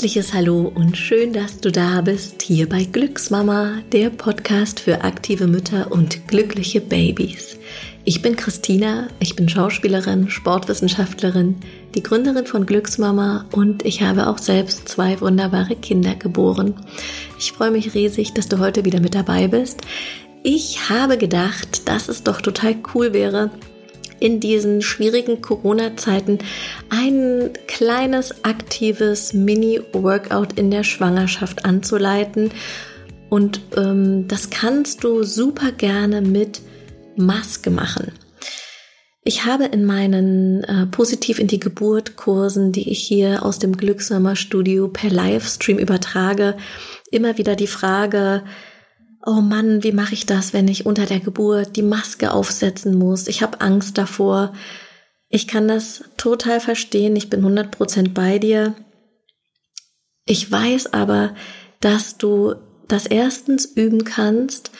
herzliches 0.00 0.32
Hallo 0.32 0.72
und 0.74 0.96
schön, 0.96 1.34
dass 1.34 1.60
du 1.60 1.70
da 1.70 2.00
bist, 2.00 2.40
hier 2.40 2.66
bei 2.66 2.84
Glücksmama, 2.84 3.82
der 3.92 4.08
Podcast 4.08 4.80
für 4.80 5.04
aktive 5.04 5.46
Mütter 5.46 5.92
und 5.92 6.26
glückliche 6.26 6.80
Babys. 6.80 7.58
Ich 8.06 8.22
bin 8.22 8.34
Christina, 8.34 9.08
ich 9.18 9.36
bin 9.36 9.46
Schauspielerin, 9.46 10.30
Sportwissenschaftlerin, 10.30 11.56
die 11.94 12.02
Gründerin 12.02 12.46
von 12.46 12.64
Glücksmama 12.64 13.44
und 13.52 13.84
ich 13.84 14.00
habe 14.00 14.28
auch 14.28 14.38
selbst 14.38 14.88
zwei 14.88 15.20
wunderbare 15.20 15.76
Kinder 15.76 16.14
geboren. 16.14 16.76
Ich 17.38 17.52
freue 17.52 17.70
mich 17.70 17.92
riesig, 17.92 18.32
dass 18.32 18.48
du 18.48 18.58
heute 18.58 18.86
wieder 18.86 19.00
mit 19.00 19.14
dabei 19.14 19.48
bist. 19.48 19.82
Ich 20.42 20.88
habe 20.88 21.18
gedacht, 21.18 21.86
dass 21.90 22.08
es 22.08 22.22
doch 22.22 22.40
total 22.40 22.76
cool 22.94 23.12
wäre, 23.12 23.50
in 24.20 24.38
diesen 24.38 24.82
schwierigen 24.82 25.42
Corona-Zeiten 25.42 26.38
ein 26.90 27.50
kleines 27.66 28.44
aktives 28.44 29.32
Mini-Workout 29.32 30.52
in 30.58 30.70
der 30.70 30.84
Schwangerschaft 30.84 31.64
anzuleiten. 31.64 32.50
Und 33.28 33.60
ähm, 33.76 34.28
das 34.28 34.50
kannst 34.50 35.04
du 35.04 35.22
super 35.22 35.72
gerne 35.72 36.20
mit 36.20 36.60
Maske 37.16 37.70
machen. 37.70 38.12
Ich 39.22 39.44
habe 39.44 39.66
in 39.66 39.84
meinen 39.84 40.64
äh, 40.64 40.86
Positiv 40.86 41.38
in 41.38 41.46
die 41.46 41.60
Geburt 41.60 42.16
Kursen, 42.16 42.72
die 42.72 42.90
ich 42.90 43.00
hier 43.00 43.44
aus 43.44 43.58
dem 43.58 43.76
Glückshammer 43.76 44.34
Studio 44.34 44.88
per 44.88 45.10
Livestream 45.10 45.78
übertrage, 45.78 46.56
immer 47.10 47.36
wieder 47.36 47.54
die 47.54 47.66
Frage, 47.66 48.42
oh 49.24 49.40
Mann, 49.40 49.82
wie 49.82 49.92
mache 49.92 50.14
ich 50.14 50.26
das, 50.26 50.52
wenn 50.52 50.68
ich 50.68 50.86
unter 50.86 51.06
der 51.06 51.20
Geburt 51.20 51.76
die 51.76 51.82
Maske 51.82 52.32
aufsetzen 52.32 52.96
muss? 52.96 53.28
Ich 53.28 53.42
habe 53.42 53.60
Angst 53.60 53.98
davor. 53.98 54.52
Ich 55.28 55.46
kann 55.46 55.68
das 55.68 56.04
total 56.16 56.60
verstehen. 56.60 57.16
Ich 57.16 57.30
bin 57.30 57.44
100% 57.44 58.12
bei 58.12 58.38
dir. 58.38 58.74
Ich 60.24 60.50
weiß 60.50 60.92
aber, 60.92 61.34
dass 61.80 62.18
du 62.18 62.54
das 62.88 63.06
erstens 63.06 63.64
üben 63.64 64.04
kannst 64.04 64.70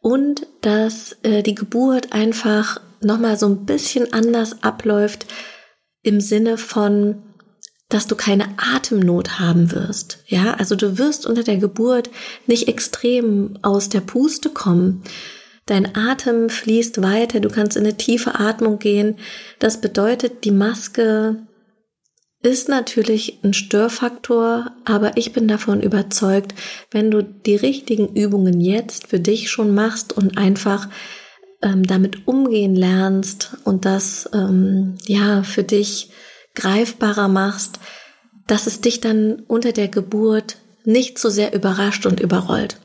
und 0.00 0.46
dass 0.60 1.16
äh, 1.22 1.42
die 1.42 1.54
Geburt 1.54 2.12
einfach 2.12 2.80
nochmal 3.00 3.36
so 3.36 3.46
ein 3.46 3.66
bisschen 3.66 4.12
anders 4.12 4.62
abläuft 4.62 5.26
im 6.02 6.20
Sinne 6.20 6.58
von, 6.58 7.22
dass 7.88 8.06
du 8.06 8.16
keine 8.16 8.48
Atemnot 8.56 9.38
haben 9.38 9.70
wirst. 9.72 10.18
Ja, 10.26 10.54
also 10.54 10.74
du 10.74 10.98
wirst 10.98 11.26
unter 11.26 11.44
der 11.44 11.58
Geburt 11.58 12.10
nicht 12.46 12.68
extrem 12.68 13.58
aus 13.62 13.88
der 13.88 14.00
Puste 14.00 14.50
kommen. 14.50 15.02
Dein 15.66 15.96
Atem 15.96 16.48
fließt 16.48 17.02
weiter, 17.02 17.40
du 17.40 17.48
kannst 17.48 17.76
in 17.76 17.84
eine 17.84 17.96
tiefe 17.96 18.38
Atmung 18.38 18.78
gehen. 18.78 19.16
Das 19.58 19.80
bedeutet, 19.80 20.44
die 20.44 20.52
Maske 20.52 21.46
ist 22.42 22.68
natürlich 22.68 23.40
ein 23.42 23.52
Störfaktor, 23.52 24.70
aber 24.84 25.16
ich 25.16 25.32
bin 25.32 25.48
davon 25.48 25.80
überzeugt, 25.82 26.54
wenn 26.92 27.10
du 27.10 27.22
die 27.22 27.56
richtigen 27.56 28.14
Übungen 28.14 28.60
jetzt 28.60 29.08
für 29.08 29.18
dich 29.18 29.50
schon 29.50 29.74
machst 29.74 30.12
und 30.12 30.38
einfach 30.38 30.88
ähm, 31.62 31.84
damit 31.84 32.28
umgehen 32.28 32.76
lernst 32.76 33.56
und 33.64 33.84
das 33.84 34.28
ähm, 34.32 34.94
ja 35.06 35.42
für 35.42 35.64
dich 35.64 36.10
greifbarer 36.56 37.28
machst, 37.28 37.78
dass 38.46 38.66
es 38.66 38.80
dich 38.80 39.00
dann 39.00 39.44
unter 39.46 39.72
der 39.72 39.88
Geburt 39.88 40.56
nicht 40.84 41.18
so 41.18 41.30
sehr 41.30 41.54
überrascht 41.54 42.06
und 42.06 42.20
überrollt. 42.20 42.78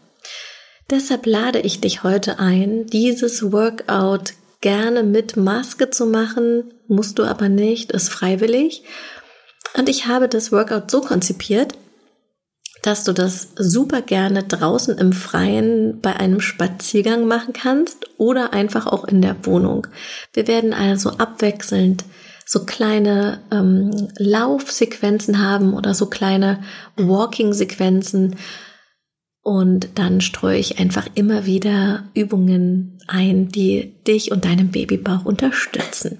Deshalb 0.89 1.25
lade 1.25 1.59
ich 1.59 1.81
dich 1.81 2.03
heute 2.03 2.39
ein, 2.39 2.86
dieses 2.88 3.52
Workout 3.52 4.33
gerne 4.59 5.03
mit 5.03 5.38
Maske 5.38 5.89
zu 5.89 6.05
machen, 6.05 6.73
musst 6.88 7.17
du 7.17 7.23
aber 7.23 7.50
nicht, 7.50 7.91
ist 7.91 8.09
freiwillig. 8.09 8.83
Und 9.78 9.89
ich 9.89 10.07
habe 10.07 10.28
das 10.28 10.51
Workout 10.51 10.91
so 10.91 11.01
konzipiert, 11.01 11.74
dass 12.81 13.03
du 13.03 13.13
das 13.13 13.50
super 13.56 14.01
gerne 14.01 14.44
draußen 14.44 14.97
im 14.97 15.13
Freien 15.13 16.01
bei 16.01 16.16
einem 16.16 16.41
Spaziergang 16.41 17.25
machen 17.25 17.53
kannst 17.53 18.09
oder 18.18 18.53
einfach 18.53 18.88
auch 18.88 19.06
in 19.06 19.22
der 19.22 19.45
Wohnung. 19.45 19.88
Wir 20.34 20.47
werden 20.47 20.74
also 20.74 21.12
abwechselnd 21.12 22.03
so 22.46 22.66
kleine 22.66 23.40
ähm, 23.52 24.09
Laufsequenzen 24.18 25.40
haben 25.40 25.74
oder 25.74 25.94
so 25.94 26.07
kleine 26.07 26.63
Walking-Sequenzen. 26.97 28.35
Und 29.44 29.90
dann 29.96 30.22
streue 30.22 30.57
ich 30.57 30.80
einfach 30.80 31.07
immer 31.16 31.46
wieder 31.46 32.09
Übungen 32.13 33.00
ein, 33.07 33.50
die 33.50 33.96
dich 34.07 34.31
und 34.31 34.46
deinen 34.46 34.72
Babybauch 34.72 35.25
unterstützen. 35.25 36.19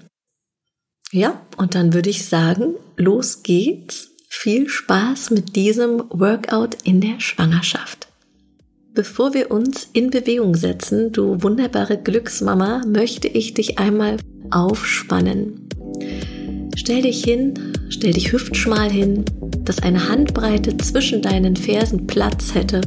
Ja, 1.12 1.40
und 1.56 1.74
dann 1.74 1.92
würde 1.92 2.10
ich 2.10 2.26
sagen, 2.26 2.74
los 2.96 3.42
geht's. 3.42 4.08
Viel 4.34 4.70
Spaß 4.70 5.30
mit 5.30 5.56
diesem 5.56 6.04
Workout 6.08 6.74
in 6.84 7.02
der 7.02 7.20
Schwangerschaft. 7.20 8.08
Bevor 8.94 9.34
wir 9.34 9.50
uns 9.50 9.88
in 9.92 10.08
Bewegung 10.10 10.54
setzen, 10.54 11.12
du 11.12 11.42
wunderbare 11.42 11.98
Glücksmama, 11.98 12.82
möchte 12.86 13.28
ich 13.28 13.52
dich 13.52 13.78
einmal 13.78 14.16
aufspannen. 14.50 15.68
Stell 16.74 17.02
dich 17.02 17.22
hin, 17.24 17.54
stell 17.88 18.12
dich 18.12 18.32
hüftschmal 18.32 18.90
hin, 18.90 19.24
dass 19.64 19.82
eine 19.82 20.08
Handbreite 20.08 20.76
zwischen 20.78 21.22
deinen 21.22 21.56
Fersen 21.56 22.06
Platz 22.06 22.54
hätte. 22.54 22.80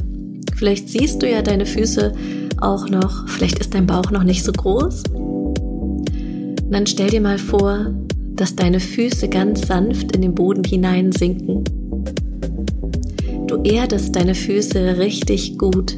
Vielleicht 0.54 0.88
siehst 0.88 1.22
du 1.22 1.30
ja 1.30 1.42
deine 1.42 1.66
Füße 1.66 2.12
auch 2.60 2.88
noch, 2.88 3.28
vielleicht 3.28 3.58
ist 3.58 3.74
dein 3.74 3.86
Bauch 3.86 4.10
noch 4.10 4.24
nicht 4.24 4.42
so 4.42 4.52
groß. 4.52 5.04
Und 5.12 6.70
dann 6.70 6.86
stell 6.86 7.10
dir 7.10 7.20
mal 7.20 7.38
vor, 7.38 7.94
dass 8.34 8.56
deine 8.56 8.80
Füße 8.80 9.28
ganz 9.28 9.66
sanft 9.66 10.14
in 10.14 10.22
den 10.22 10.34
Boden 10.34 10.64
hineinsinken. 10.64 11.64
Du 13.46 13.62
erdest 13.62 14.16
deine 14.16 14.34
Füße 14.34 14.98
richtig 14.98 15.56
gut. 15.56 15.96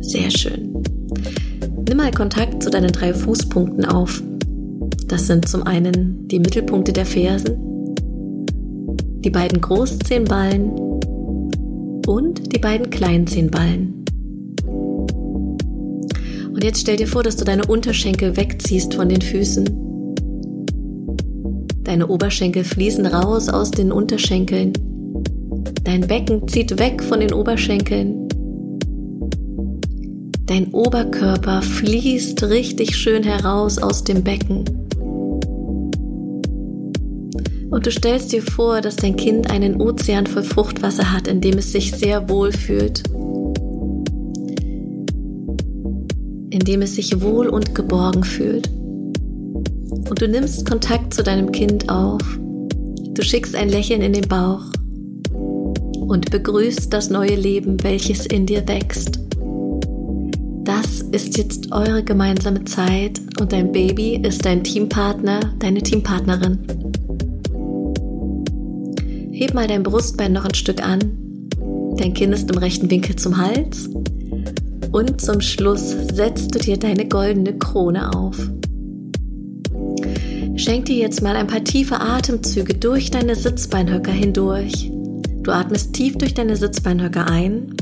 Sehr 0.00 0.30
schön. 0.30 0.71
Mal 2.02 2.10
Kontakt 2.10 2.64
zu 2.64 2.68
deinen 2.68 2.90
drei 2.90 3.14
Fußpunkten 3.14 3.84
auf. 3.84 4.20
Das 5.06 5.28
sind 5.28 5.46
zum 5.46 5.62
einen 5.62 6.26
die 6.26 6.40
Mittelpunkte 6.40 6.92
der 6.92 7.06
Fersen, 7.06 7.94
die 9.20 9.30
beiden 9.30 9.60
Großzehenballen 9.60 10.70
und 12.04 12.52
die 12.52 12.58
beiden 12.58 12.90
Kleinzehenballen. 12.90 14.04
Und 16.52 16.64
jetzt 16.64 16.80
stell 16.80 16.96
dir 16.96 17.06
vor, 17.06 17.22
dass 17.22 17.36
du 17.36 17.44
deine 17.44 17.66
Unterschenkel 17.66 18.36
wegziehst 18.36 18.94
von 18.94 19.08
den 19.08 19.22
Füßen. 19.22 19.64
Deine 21.84 22.08
Oberschenkel 22.08 22.64
fließen 22.64 23.06
raus 23.06 23.48
aus 23.48 23.70
den 23.70 23.92
Unterschenkeln. 23.92 24.72
Dein 25.84 26.00
Becken 26.08 26.48
zieht 26.48 26.80
weg 26.80 27.00
von 27.00 27.20
den 27.20 27.32
Oberschenkeln. 27.32 28.21
Dein 30.52 30.70
Oberkörper 30.74 31.62
fließt 31.62 32.42
richtig 32.42 32.94
schön 32.94 33.22
heraus 33.22 33.78
aus 33.78 34.04
dem 34.04 34.22
Becken. 34.22 34.66
Und 37.70 37.86
du 37.86 37.90
stellst 37.90 38.32
dir 38.32 38.42
vor, 38.42 38.82
dass 38.82 38.96
dein 38.96 39.16
Kind 39.16 39.50
einen 39.50 39.80
Ozean 39.80 40.26
voll 40.26 40.42
Fruchtwasser 40.42 41.10
hat, 41.10 41.26
in 41.26 41.40
dem 41.40 41.56
es 41.56 41.72
sich 41.72 41.92
sehr 41.92 42.28
wohl 42.28 42.52
fühlt. 42.52 43.02
In 46.50 46.60
dem 46.60 46.82
es 46.82 46.96
sich 46.96 47.22
wohl 47.22 47.48
und 47.48 47.74
geborgen 47.74 48.22
fühlt. 48.22 48.68
Und 48.68 50.20
du 50.20 50.28
nimmst 50.28 50.68
Kontakt 50.68 51.14
zu 51.14 51.22
deinem 51.22 51.50
Kind 51.50 51.88
auf. 51.88 52.20
Du 53.14 53.22
schickst 53.22 53.56
ein 53.56 53.70
Lächeln 53.70 54.02
in 54.02 54.12
den 54.12 54.28
Bauch 54.28 54.66
und 55.32 56.30
begrüßt 56.30 56.92
das 56.92 57.08
neue 57.08 57.36
Leben, 57.36 57.82
welches 57.82 58.26
in 58.26 58.44
dir 58.44 58.68
wächst. 58.68 59.21
Das 60.64 61.00
ist 61.10 61.36
jetzt 61.38 61.72
eure 61.72 62.04
gemeinsame 62.04 62.64
Zeit 62.64 63.20
und 63.40 63.52
dein 63.52 63.72
Baby 63.72 64.20
ist 64.22 64.44
dein 64.44 64.62
Teampartner, 64.62 65.40
deine 65.58 65.82
Teampartnerin. 65.82 66.58
Heb 69.32 69.54
mal 69.54 69.66
dein 69.66 69.82
Brustbein 69.82 70.32
noch 70.32 70.44
ein 70.44 70.54
Stück 70.54 70.86
an. 70.86 71.48
Dein 71.96 72.14
Kinn 72.14 72.32
ist 72.32 72.48
im 72.50 72.58
rechten 72.58 72.88
Winkel 72.90 73.16
zum 73.16 73.36
Hals. 73.38 73.90
Und 74.92 75.20
zum 75.20 75.40
Schluss 75.40 75.96
setzt 76.12 76.54
du 76.54 76.60
dir 76.60 76.76
deine 76.76 77.08
goldene 77.08 77.58
Krone 77.58 78.14
auf. 78.14 78.36
Schenk 80.54 80.84
dir 80.84 80.96
jetzt 80.96 81.22
mal 81.22 81.34
ein 81.34 81.48
paar 81.48 81.64
tiefe 81.64 81.98
Atemzüge 81.98 82.74
durch 82.74 83.10
deine 83.10 83.34
Sitzbeinhöcker 83.34 84.12
hindurch. 84.12 84.92
Du 85.42 85.50
atmest 85.50 85.92
tief 85.92 86.16
durch 86.18 86.34
deine 86.34 86.54
Sitzbeinhöcker 86.54 87.28
ein, 87.28 87.74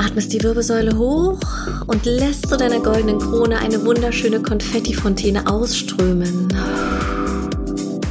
atmest 0.00 0.32
die 0.32 0.42
Wirbelsäule 0.42 0.96
hoch 0.96 1.38
und 1.86 2.04
lässt 2.06 2.48
zu 2.48 2.56
deiner 2.56 2.80
goldenen 2.80 3.18
Krone 3.18 3.58
eine 3.58 3.84
wunderschöne 3.84 4.40
Konfettifontäne 4.40 5.46
ausströmen. 5.46 6.48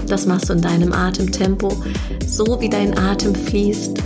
Das 0.08 0.26
machst 0.26 0.50
du 0.50 0.54
in 0.54 0.62
deinem 0.62 0.94
Atemtempo, 0.94 1.72
so 2.28 2.60
wie 2.62 2.70
dein 2.70 2.98
Atem 2.98 3.34
fließt. 3.34 3.98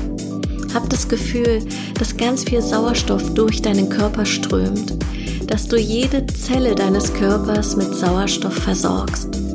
Hab 0.74 0.90
das 0.90 1.08
Gefühl, 1.08 1.60
dass 2.00 2.18
ganz 2.18 2.44
viel 2.44 2.62
Sauerstoff 2.62 3.34
durch 3.34 3.62
deinen 3.62 3.90
Körper 3.90 4.26
strömt, 4.26 4.94
dass 5.48 5.68
du 5.68 5.78
jede 5.78 6.26
Zelle 6.28 6.76
deines 6.76 7.14
Körpers 7.14 7.76
mit 7.76 7.94
Sauerstoff 7.94 8.54
versorgst. 8.54 9.53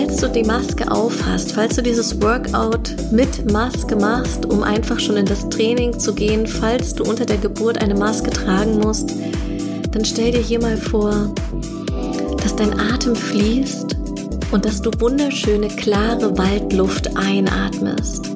Falls 0.00 0.16
du 0.16 0.28
die 0.28 0.44
Maske 0.44 0.90
aufhast, 0.90 1.52
falls 1.52 1.76
du 1.76 1.82
dieses 1.82 2.22
Workout 2.22 2.96
mit 3.12 3.52
Maske 3.52 3.96
machst, 3.96 4.46
um 4.46 4.62
einfach 4.62 4.98
schon 4.98 5.18
in 5.18 5.26
das 5.26 5.46
Training 5.50 5.98
zu 5.98 6.14
gehen, 6.14 6.46
falls 6.46 6.94
du 6.94 7.04
unter 7.04 7.26
der 7.26 7.36
Geburt 7.36 7.82
eine 7.82 7.94
Maske 7.94 8.30
tragen 8.30 8.78
musst, 8.78 9.12
dann 9.90 10.04
stell 10.06 10.32
dir 10.32 10.40
hier 10.40 10.58
mal 10.58 10.78
vor, 10.78 11.34
dass 12.42 12.56
dein 12.56 12.80
Atem 12.80 13.14
fließt 13.14 13.96
und 14.52 14.64
dass 14.64 14.80
du 14.80 14.90
wunderschöne, 15.00 15.68
klare 15.68 16.36
Waldluft 16.38 17.14
einatmest. 17.18 18.30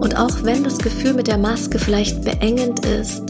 Und 0.00 0.16
auch 0.16 0.44
wenn 0.44 0.62
das 0.62 0.78
Gefühl 0.78 1.14
mit 1.14 1.26
der 1.26 1.38
Maske 1.38 1.80
vielleicht 1.80 2.22
beengend 2.22 2.86
ist, 2.86 3.24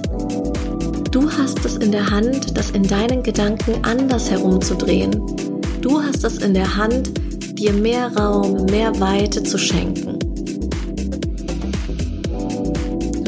du 1.10 1.30
hast 1.30 1.64
es 1.64 1.78
in 1.78 1.90
der 1.90 2.10
Hand, 2.10 2.58
das 2.58 2.70
in 2.72 2.82
deinen 2.82 3.22
Gedanken 3.22 3.82
anders 3.82 4.30
herumzudrehen. 4.30 5.45
Du 5.86 6.02
hast 6.02 6.24
es 6.24 6.38
in 6.38 6.52
der 6.52 6.76
Hand, 6.76 7.12
dir 7.56 7.72
mehr 7.72 8.10
Raum, 8.16 8.64
mehr 8.64 8.98
Weite 8.98 9.44
zu 9.44 9.56
schenken. 9.56 10.18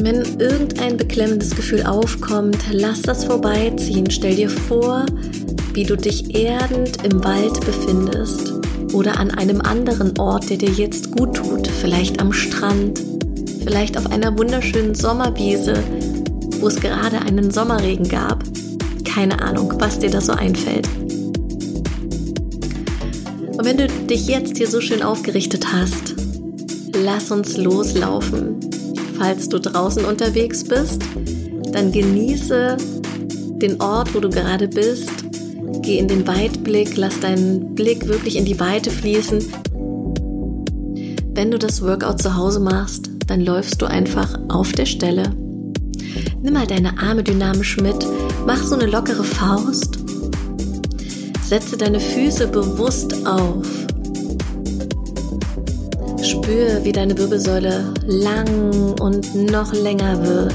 Wenn 0.03 0.23
irgendein 0.39 0.97
beklemmendes 0.97 1.55
Gefühl 1.55 1.83
aufkommt, 1.83 2.57
lass 2.73 3.01
das 3.01 3.23
vorbeiziehen. 3.23 4.11
Stell 4.11 4.35
dir 4.35 4.49
vor, 4.49 5.05
wie 5.73 5.85
du 5.85 5.95
dich 5.95 6.35
erdend 6.35 7.01
im 7.05 7.23
Wald 7.23 7.65
befindest 7.65 8.51
oder 8.91 9.17
an 9.17 9.31
einem 9.31 9.61
anderen 9.61 10.19
Ort, 10.19 10.49
der 10.49 10.57
dir 10.57 10.71
jetzt 10.71 11.15
gut 11.15 11.37
tut, 11.37 11.65
vielleicht 11.65 12.19
am 12.19 12.33
Strand, 12.33 12.99
vielleicht 13.63 13.97
auf 13.97 14.11
einer 14.11 14.37
wunderschönen 14.37 14.95
Sommerwiese, 14.95 15.81
wo 16.59 16.67
es 16.67 16.75
gerade 16.81 17.21
einen 17.21 17.51
Sommerregen 17.51 18.09
gab. 18.09 18.43
Keine 19.05 19.41
Ahnung, 19.41 19.75
was 19.77 19.99
dir 19.99 20.09
da 20.09 20.19
so 20.19 20.33
einfällt. 20.33 20.89
Und 23.59 23.65
wenn 23.65 23.75
du 23.75 23.89
dich 23.89 24.25
jetzt 24.27 24.55
hier 24.55 24.69
so 24.69 24.79
schön 24.79 25.03
aufgerichtet 25.03 25.73
hast, 25.73 26.15
lass 26.95 27.29
uns 27.29 27.57
loslaufen. 27.57 28.57
Falls 29.17 29.49
du 29.49 29.59
draußen 29.59 30.05
unterwegs 30.05 30.63
bist, 30.63 31.01
dann 31.73 31.91
genieße 31.91 32.77
den 33.61 33.81
Ort, 33.81 34.15
wo 34.15 34.21
du 34.21 34.29
gerade 34.29 34.69
bist. 34.69 35.09
Geh 35.81 35.97
in 35.97 36.07
den 36.07 36.25
Weitblick, 36.25 36.95
lass 36.95 37.19
deinen 37.19 37.75
Blick 37.75 38.07
wirklich 38.07 38.37
in 38.37 38.45
die 38.45 38.61
Weite 38.61 38.91
fließen. 38.91 39.43
Wenn 41.33 41.51
du 41.51 41.59
das 41.59 41.81
Workout 41.81 42.21
zu 42.21 42.37
Hause 42.37 42.61
machst, 42.61 43.09
dann 43.27 43.41
läufst 43.41 43.81
du 43.81 43.87
einfach 43.87 44.39
auf 44.47 44.71
der 44.71 44.85
Stelle. 44.85 45.35
Nimm 46.41 46.53
mal 46.53 46.65
deine 46.65 46.97
Arme 46.97 47.23
dynamisch 47.23 47.75
mit, 47.75 48.07
mach 48.45 48.63
so 48.63 48.75
eine 48.75 48.85
lockere 48.85 49.25
Faust. 49.25 49.98
Setze 51.49 51.77
deine 51.77 51.99
Füße 51.99 52.45
bewusst 52.45 53.25
auf. 53.25 53.65
Spür, 56.21 56.83
wie 56.83 56.91
deine 56.91 57.17
Wirbelsäule 57.17 57.91
lang 58.05 58.93
und 59.01 59.33
noch 59.51 59.73
länger 59.73 60.23
wird. 60.23 60.53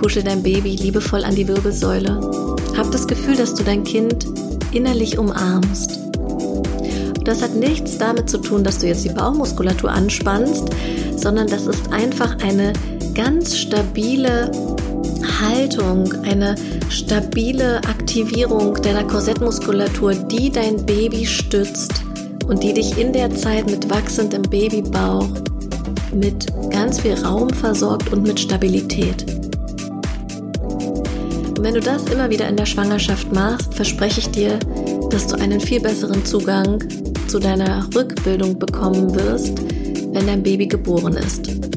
Kuschel 0.00 0.22
dein 0.22 0.44
Baby 0.44 0.76
liebevoll 0.76 1.24
an 1.24 1.34
die 1.34 1.48
Wirbelsäule. 1.48 2.20
Hab 2.76 2.92
das 2.92 3.08
Gefühl, 3.08 3.34
dass 3.34 3.52
du 3.56 3.64
dein 3.64 3.82
Kind 3.82 4.24
innerlich 4.70 5.18
umarmst. 5.18 5.98
Das 7.24 7.42
hat 7.42 7.56
nichts 7.56 7.98
damit 7.98 8.30
zu 8.30 8.38
tun, 8.38 8.62
dass 8.62 8.78
du 8.78 8.86
jetzt 8.86 9.04
die 9.04 9.08
Bauchmuskulatur 9.08 9.90
anspannst, 9.90 10.68
sondern 11.16 11.48
das 11.48 11.66
ist 11.66 11.92
einfach 11.92 12.36
eine 12.40 12.72
ganz 13.16 13.56
stabile 13.56 14.52
Haltung, 15.40 16.12
eine 16.24 16.54
stabile 16.88 17.78
Aktivierung 17.78 18.74
deiner 18.82 19.04
Korsettmuskulatur, 19.04 20.14
die 20.14 20.50
dein 20.50 20.84
Baby 20.84 21.26
stützt 21.26 22.02
und 22.46 22.62
die 22.62 22.74
dich 22.74 22.98
in 22.98 23.12
der 23.12 23.34
Zeit 23.34 23.70
mit 23.70 23.88
wachsendem 23.88 24.42
Babybauch 24.42 25.28
mit 26.12 26.46
ganz 26.70 27.00
viel 27.00 27.14
Raum 27.14 27.50
versorgt 27.50 28.12
und 28.12 28.22
mit 28.22 28.40
Stabilität. 28.40 29.24
Und 30.60 31.62
wenn 31.62 31.74
du 31.74 31.80
das 31.80 32.04
immer 32.06 32.30
wieder 32.30 32.48
in 32.48 32.56
der 32.56 32.66
Schwangerschaft 32.66 33.32
machst, 33.32 33.74
verspreche 33.74 34.20
ich 34.20 34.30
dir, 34.30 34.58
dass 35.10 35.26
du 35.26 35.36
einen 35.36 35.60
viel 35.60 35.80
besseren 35.80 36.24
Zugang 36.24 36.78
zu 37.28 37.38
deiner 37.38 37.88
Rückbildung 37.94 38.58
bekommen 38.58 39.14
wirst, 39.14 39.60
wenn 40.12 40.26
dein 40.26 40.42
Baby 40.42 40.66
geboren 40.66 41.14
ist. 41.14 41.69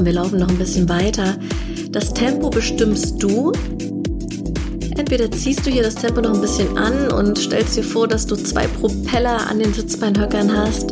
Komm, 0.00 0.06
wir 0.06 0.12
laufen 0.14 0.38
noch 0.38 0.48
ein 0.48 0.56
bisschen 0.56 0.88
weiter. 0.88 1.36
Das 1.90 2.14
Tempo 2.14 2.48
bestimmst 2.48 3.22
du. 3.22 3.52
Entweder 4.96 5.30
ziehst 5.30 5.66
du 5.66 5.70
hier 5.70 5.82
das 5.82 5.94
Tempo 5.94 6.22
noch 6.22 6.34
ein 6.34 6.40
bisschen 6.40 6.78
an 6.78 7.12
und 7.12 7.36
stellst 7.38 7.76
dir 7.76 7.82
vor, 7.82 8.08
dass 8.08 8.26
du 8.26 8.34
zwei 8.36 8.66
Propeller 8.66 9.46
an 9.48 9.58
den 9.58 9.74
Sitzbeinhöckern 9.74 10.56
hast. 10.56 10.90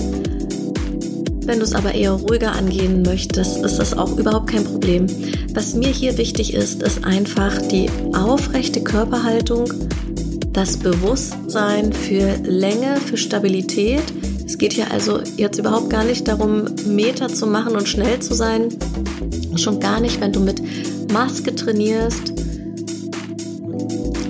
Wenn 1.47 1.59
du 1.59 1.65
es 1.65 1.75
aber 1.75 1.95
eher 1.95 2.13
ruhiger 2.13 2.53
angehen 2.53 3.01
möchtest, 3.03 3.65
ist 3.65 3.79
das 3.79 3.97
auch 3.97 4.19
überhaupt 4.19 4.51
kein 4.51 4.65
Problem. 4.65 5.07
Was 5.55 5.75
mir 5.75 5.89
hier 5.89 6.19
wichtig 6.19 6.53
ist, 6.53 6.83
ist 6.83 7.05
einfach 7.05 7.57
die 7.69 7.89
aufrechte 8.13 8.83
Körperhaltung, 8.83 9.73
das 10.53 10.77
Bewusstsein 10.77 11.95
für 11.95 12.37
Länge, 12.43 12.97
für 12.97 13.17
Stabilität 13.17 14.03
es 14.49 14.57
geht 14.57 14.73
hier 14.73 14.91
also 14.91 15.21
jetzt 15.37 15.59
überhaupt 15.59 15.91
gar 15.91 16.05
nicht 16.05 16.27
darum, 16.27 16.65
Meter 16.87 17.29
zu 17.29 17.47
machen 17.47 17.77
und 17.77 17.87
schnell 17.87 18.19
zu 18.21 18.33
sein. 18.33 18.71
Schon 19.57 19.79
gar 19.79 20.01
nicht, 20.01 20.23
wenn 20.23 20.33
du 20.33 20.41
mit 20.41 20.63
Maske 21.13 21.55
trainierst. 21.55 22.33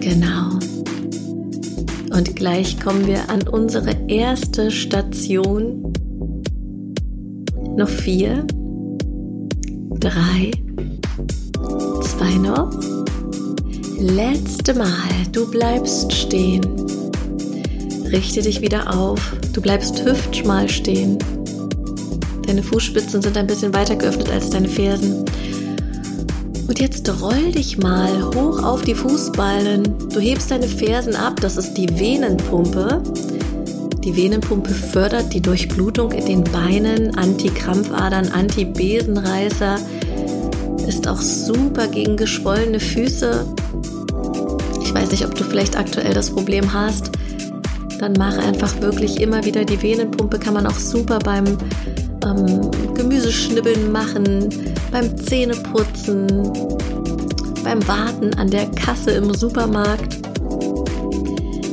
Genau. 0.00 0.58
Und 2.10 2.34
gleich 2.34 2.80
kommen 2.80 3.06
wir 3.06 3.30
an 3.30 3.46
unsere 3.46 3.94
erste 4.08 4.72
Station. 4.72 5.92
Noch 7.76 7.88
vier, 7.88 8.44
drei, 10.00 10.50
zwei 12.02 12.34
noch. 12.42 12.72
Letzte 14.00 14.74
Mal, 14.74 14.88
du 15.30 15.48
bleibst 15.48 16.12
stehen. 16.12 16.87
Richte 18.10 18.42
dich 18.42 18.60
wieder 18.60 18.94
auf. 18.94 19.36
Du 19.52 19.60
bleibst 19.60 20.04
hüftschmal 20.04 20.68
stehen. 20.68 21.18
Deine 22.46 22.62
Fußspitzen 22.62 23.20
sind 23.20 23.36
ein 23.36 23.46
bisschen 23.46 23.74
weiter 23.74 23.96
geöffnet 23.96 24.30
als 24.30 24.48
deine 24.50 24.68
Fersen. 24.68 25.24
Und 26.66 26.80
jetzt 26.80 27.08
roll 27.20 27.52
dich 27.52 27.78
mal 27.78 28.24
hoch 28.34 28.62
auf 28.62 28.82
die 28.82 28.94
Fußballen. 28.94 29.82
Du 30.12 30.20
hebst 30.20 30.50
deine 30.50 30.68
Fersen 30.68 31.14
ab, 31.14 31.40
das 31.40 31.56
ist 31.56 31.74
die 31.74 31.88
Venenpumpe. 31.98 33.02
Die 34.04 34.16
Venenpumpe 34.16 34.70
fördert 34.70 35.34
die 35.34 35.42
Durchblutung 35.42 36.12
in 36.12 36.24
den 36.24 36.44
Beinen, 36.44 37.14
Anti-Krampfadern, 37.16 38.28
Anti-Besenreißer, 38.28 39.76
ist 40.86 41.06
auch 41.06 41.20
super 41.20 41.88
gegen 41.88 42.16
geschwollene 42.16 42.80
Füße. 42.80 43.44
Ich 44.82 44.94
weiß 44.94 45.10
nicht, 45.10 45.26
ob 45.26 45.34
du 45.34 45.44
vielleicht 45.44 45.76
aktuell 45.76 46.14
das 46.14 46.30
Problem 46.30 46.72
hast, 46.72 47.10
dann 47.98 48.14
mach 48.18 48.38
einfach 48.38 48.80
wirklich 48.80 49.20
immer 49.20 49.44
wieder 49.44 49.64
die 49.64 49.80
Venenpumpe. 49.80 50.38
Kann 50.38 50.54
man 50.54 50.66
auch 50.66 50.78
super 50.78 51.18
beim 51.18 51.44
ähm, 52.24 52.70
Gemüseschnibbeln 52.94 53.90
machen, 53.90 54.48
beim 54.90 55.16
Zähneputzen, 55.16 56.26
beim 57.64 57.86
Warten 57.88 58.34
an 58.34 58.50
der 58.50 58.66
Kasse 58.70 59.12
im 59.12 59.34
Supermarkt. 59.34 60.18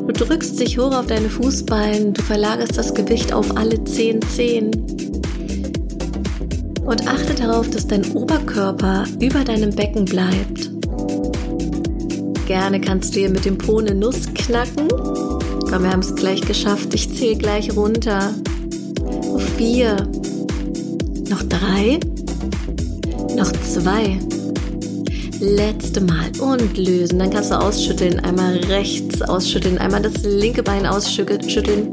Du 0.07 0.13
drückst 0.13 0.59
dich 0.59 0.77
hoch 0.77 0.93
auf 0.95 1.07
deine 1.07 1.29
Fußballen, 1.29 2.13
du 2.13 2.21
verlagerst 2.21 2.77
das 2.77 2.93
Gewicht 2.93 3.33
auf 3.33 3.57
alle 3.57 3.83
zehn 3.83 4.21
Zehen. 4.21 4.71
Und 6.85 7.07
achte 7.07 7.33
darauf, 7.33 7.69
dass 7.71 7.87
dein 7.87 8.05
Oberkörper 8.11 9.05
über 9.19 9.43
deinem 9.43 9.71
Becken 9.71 10.05
bleibt. 10.05 10.69
Gerne 12.45 12.79
kannst 12.79 13.15
du 13.15 13.19
hier 13.21 13.31
mit 13.31 13.43
dem 13.43 13.57
Po 13.57 13.79
eine 13.79 13.95
Nuss 13.95 14.31
knacken 14.35 14.87
Komm, 15.69 15.83
wir 15.83 15.91
haben 15.91 15.99
es 15.99 16.15
gleich 16.15 16.41
geschafft. 16.41 16.93
Ich 16.93 17.13
zähle 17.15 17.37
gleich 17.37 17.75
runter. 17.75 18.33
Auf 19.33 19.43
vier. 19.57 19.95
Noch 21.29 21.43
drei. 21.43 21.99
Noch 23.35 23.51
zwei. 23.51 24.19
Letzte 25.39 26.01
Mal 26.01 26.31
und 26.39 26.77
lösen. 26.77 27.19
Dann 27.19 27.31
kannst 27.31 27.51
du 27.51 27.59
ausschütteln. 27.59 28.19
Einmal 28.19 28.57
rechts 28.69 29.21
ausschütteln. 29.21 29.77
Einmal 29.77 30.01
das 30.01 30.23
linke 30.23 30.63
Bein 30.63 30.85
ausschütteln. 30.85 31.89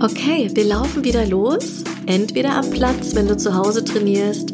Okay, 0.00 0.50
wir 0.54 0.64
laufen 0.64 1.04
wieder 1.04 1.26
los. 1.26 1.82
Entweder 2.06 2.54
am 2.54 2.70
Platz, 2.70 3.14
wenn 3.14 3.26
du 3.26 3.36
zu 3.36 3.54
Hause 3.54 3.84
trainierst, 3.84 4.52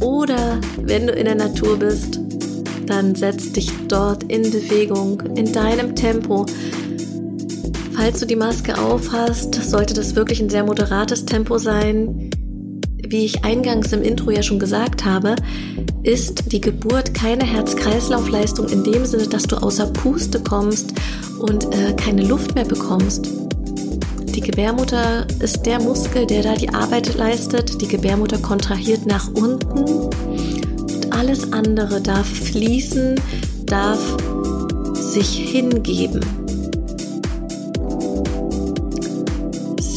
oder 0.00 0.60
wenn 0.82 1.06
du 1.06 1.12
in 1.12 1.24
der 1.24 1.34
Natur 1.34 1.76
bist, 1.78 2.20
dann 2.86 3.14
setz 3.14 3.52
dich 3.52 3.70
dort 3.88 4.22
in 4.24 4.42
Bewegung, 4.42 5.20
in 5.36 5.52
deinem 5.52 5.94
Tempo. 5.94 6.46
Falls 7.98 8.20
du 8.20 8.26
die 8.26 8.36
Maske 8.36 8.78
auf 8.78 9.10
hast, 9.10 9.56
sollte 9.56 9.92
das 9.92 10.14
wirklich 10.14 10.40
ein 10.40 10.48
sehr 10.48 10.62
moderates 10.62 11.26
Tempo 11.26 11.58
sein. 11.58 12.30
wie 13.08 13.24
ich 13.24 13.44
eingangs 13.44 13.92
im 13.92 14.02
Intro 14.02 14.30
ja 14.30 14.40
schon 14.40 14.60
gesagt 14.60 15.04
habe, 15.04 15.34
ist 16.04 16.52
die 16.52 16.60
Geburt 16.60 17.12
keine 17.12 17.44
Herz-Kreislauf-Leistung 17.44 18.68
in 18.68 18.84
dem 18.84 19.04
Sinne, 19.04 19.26
dass 19.26 19.44
du 19.44 19.56
außer 19.56 19.86
Puste 19.86 20.40
kommst 20.40 20.92
und 21.40 21.74
äh, 21.74 21.92
keine 21.94 22.22
Luft 22.22 22.54
mehr 22.54 22.66
bekommst. 22.66 23.30
Die 24.32 24.42
Gebärmutter 24.42 25.26
ist 25.40 25.66
der 25.66 25.80
Muskel, 25.80 26.24
der 26.24 26.44
da 26.44 26.54
die 26.54 26.68
Arbeit 26.68 27.16
leistet. 27.16 27.80
Die 27.80 27.88
Gebärmutter 27.88 28.38
kontrahiert 28.38 29.06
nach 29.06 29.28
unten 29.34 29.78
und 29.80 31.12
alles 31.12 31.52
andere 31.52 32.00
darf 32.00 32.28
fließen, 32.28 33.16
darf 33.66 33.98
sich 34.94 35.50
hingeben. 35.50 36.37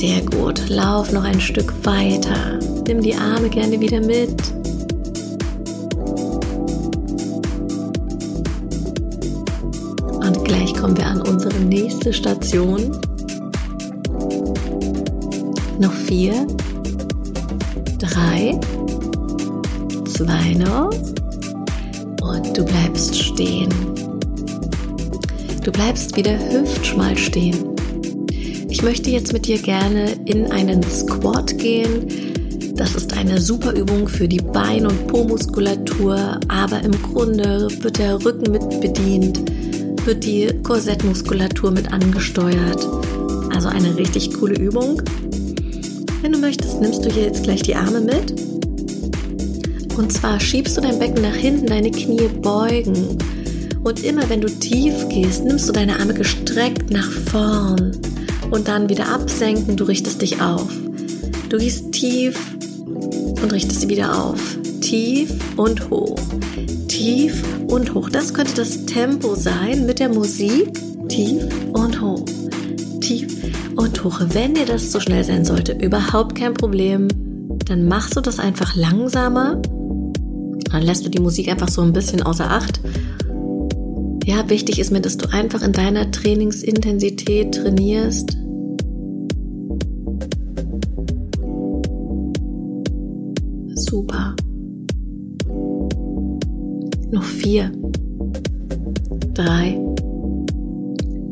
Sehr 0.02 0.22
gut. 0.22 0.68
Lauf 0.68 1.12
noch 1.12 1.24
ein 1.24 1.40
Stück 1.40 1.72
weiter. 1.86 2.58
Nimm 2.88 3.04
die 3.04 3.14
Arme 3.14 3.50
gerne 3.50 3.80
wieder 3.80 4.00
mit. 4.00 4.34
Und 10.10 10.44
gleich 10.44 10.74
kommen 10.74 10.98
wir 10.98 11.06
an 11.06 11.22
unsere 11.22 11.54
nächste 11.60 12.12
Station. 12.12 13.00
Noch 15.80 15.94
vier, 15.94 16.48
drei, 18.00 18.60
zwei 20.08 20.54
noch. 20.56 20.90
Und 22.24 22.58
du 22.58 22.66
bleibst 22.66 23.16
stehen. 23.16 23.70
Du 25.64 25.72
bleibst 25.72 26.18
wieder 26.18 26.40
hüftschmal 26.50 27.16
stehen. 27.16 27.71
Ich 28.82 28.88
möchte 28.88 29.12
jetzt 29.12 29.32
mit 29.32 29.46
dir 29.46 29.62
gerne 29.62 30.14
in 30.26 30.52
einen 30.52 30.82
Squat 30.82 31.56
gehen. 31.60 32.08
Das 32.74 32.96
ist 32.96 33.16
eine 33.16 33.40
super 33.40 33.74
Übung 33.74 34.08
für 34.08 34.28
die 34.28 34.40
Bein- 34.40 34.88
und 34.88 35.06
Po-Muskulatur, 35.06 36.40
aber 36.48 36.82
im 36.82 36.92
Grunde 37.04 37.68
wird 37.80 38.00
der 38.00 38.26
Rücken 38.26 38.52
mit 38.52 38.82
bedient, 38.82 39.40
wird 40.04 40.24
die 40.24 40.48
Korsettmuskulatur 40.64 41.70
mit 41.70 41.94
angesteuert. 41.94 42.88
Also 43.54 43.70
eine 43.70 43.96
richtig 43.98 44.34
coole 44.34 44.56
Übung. 44.56 45.00
Wenn 46.24 46.32
du 46.32 46.40
möchtest, 46.40 46.82
nimmst 46.82 47.06
du 47.06 47.12
hier 47.12 47.26
jetzt 47.26 47.44
gleich 47.44 47.62
die 47.62 47.76
Arme 47.76 48.02
mit. 48.02 48.34
Und 49.96 50.12
zwar 50.12 50.40
schiebst 50.40 50.76
du 50.76 50.82
dein 50.82 50.98
Becken 50.98 51.22
nach 51.22 51.36
hinten, 51.36 51.68
deine 51.68 51.92
Knie 51.92 52.30
beugen. 52.42 53.20
Und 53.84 54.04
immer 54.04 54.28
wenn 54.28 54.42
du 54.42 54.50
tief 54.50 55.08
gehst, 55.08 55.46
nimmst 55.46 55.70
du 55.70 55.72
deine 55.72 56.00
Arme 56.00 56.16
gestreckt 56.16 56.90
nach 56.90 57.12
vorn 57.12 57.92
und 58.52 58.68
dann 58.68 58.90
wieder 58.90 59.08
absenken. 59.08 59.78
Du 59.78 59.86
richtest 59.86 60.22
dich 60.22 60.42
auf. 60.42 60.68
Du 61.50 61.58
gehst 61.58 61.92
tief 61.92 62.38
und 63.42 63.52
richtest 63.52 63.82
sie 63.82 63.90
wieder 63.90 64.24
auf. 64.24 64.40
Tief 64.82 65.34
und 65.58 65.90
hoch. 65.90 66.20
Tief 66.88 67.44
und 67.68 67.94
hoch. 67.94 68.10
Das 68.10 68.34
könnte 68.34 68.54
das 68.56 68.86
Tempo 68.86 69.36
sein 69.36 69.86
mit 69.86 70.00
der 70.00 70.10
Musik. 70.10 70.72
Tief 71.08 71.44
und 71.74 72.00
hoch. 72.02 72.26
Tief 73.00 73.36
und 73.76 74.04
hoch. 74.04 74.22
Wenn 74.30 74.54
dir 74.54 74.66
das 74.66 74.86
zu 74.86 74.92
so 74.92 75.00
schnell 75.00 75.24
sein 75.24 75.46
sollte, 75.46 75.74
überhaupt 75.74 76.36
kein 76.36 76.54
Problem. 76.54 77.08
Dann 77.66 77.88
machst 77.88 78.16
du 78.16 78.22
das 78.22 78.40
einfach 78.40 78.76
langsamer. 78.76 79.62
Dann 80.72 80.84
lässt 80.84 81.06
du 81.06 81.10
die 81.10 81.22
Musik 81.22 81.50
einfach 81.50 81.70
so 81.70 81.82
ein 81.82 81.94
bisschen 81.94 82.22
außer 82.22 82.50
Acht. 82.50 82.82
Ja, 84.26 84.50
wichtig 84.50 84.80
ist 84.80 84.92
mir, 84.92 85.02
dass 85.02 85.18
du 85.18 85.28
einfach 85.32 85.62
in 85.64 85.72
deiner 85.72 86.12
Trainingsintensität 86.12 87.56
trainierst 87.56 88.38
Noch 97.12 97.24
vier. 97.24 97.72
Drei. 99.34 99.78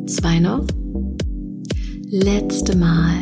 Zwei 0.08 0.40
noch. 0.40 0.66
Letzte 2.10 2.76
Mal. 2.78 3.22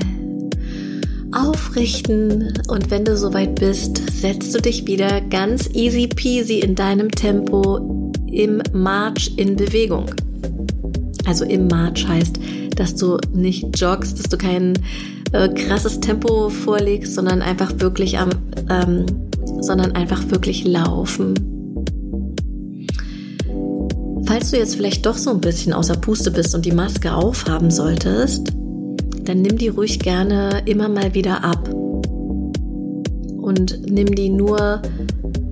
Aufrichten 1.32 2.54
und 2.68 2.90
wenn 2.90 3.06
du 3.06 3.16
soweit 3.16 3.60
bist, 3.60 4.02
setzt 4.10 4.56
du 4.56 4.62
dich 4.62 4.88
wieder 4.88 5.22
ganz 5.22 5.70
easy 5.74 6.08
peasy 6.08 6.60
in 6.60 6.74
deinem 6.74 7.12
Tempo 7.12 8.12
im 8.32 8.62
March 8.74 9.34
in 9.38 9.56
Bewegung. 9.56 10.06
Also 11.26 11.46
im 11.46 11.68
March 11.68 12.08
heißt, 12.08 12.40
dass 12.76 12.96
du 12.96 13.18
nicht 13.34 13.80
joggst, 13.80 14.18
dass 14.18 14.30
du 14.30 14.38
kein 14.38 14.74
äh, 15.32 15.50
krasses 15.50 16.00
Tempo 16.00 16.50
vorlegst, 16.50 17.14
sondern 17.14 17.44
einfach 17.44 17.80
wirklich 17.80 18.18
am 18.18 18.30
ähm, 18.70 19.06
sondern 19.60 19.92
einfach 19.92 20.30
wirklich 20.30 20.64
laufen. 20.66 21.57
Falls 24.28 24.52
du 24.52 24.58
jetzt 24.58 24.76
vielleicht 24.76 25.06
doch 25.06 25.18
so 25.18 25.30
ein 25.30 25.40
bisschen 25.40 25.72
außer 25.72 25.96
Puste 25.96 26.32
bist 26.32 26.54
und 26.54 26.66
die 26.66 26.74
Maske 26.74 27.14
aufhaben 27.14 27.72
solltest, 27.72 28.50
dann 29.24 29.42
nimm 29.42 29.58
die 29.58 29.70
ruhig 29.70 30.00
gerne 30.00 30.64
immer 30.66 30.90
mal 30.90 31.14
wieder 31.14 31.46
ab. 31.46 31.70
Und 33.38 33.90
nimm 33.90 34.14
die 34.14 34.30
nur 34.30 34.82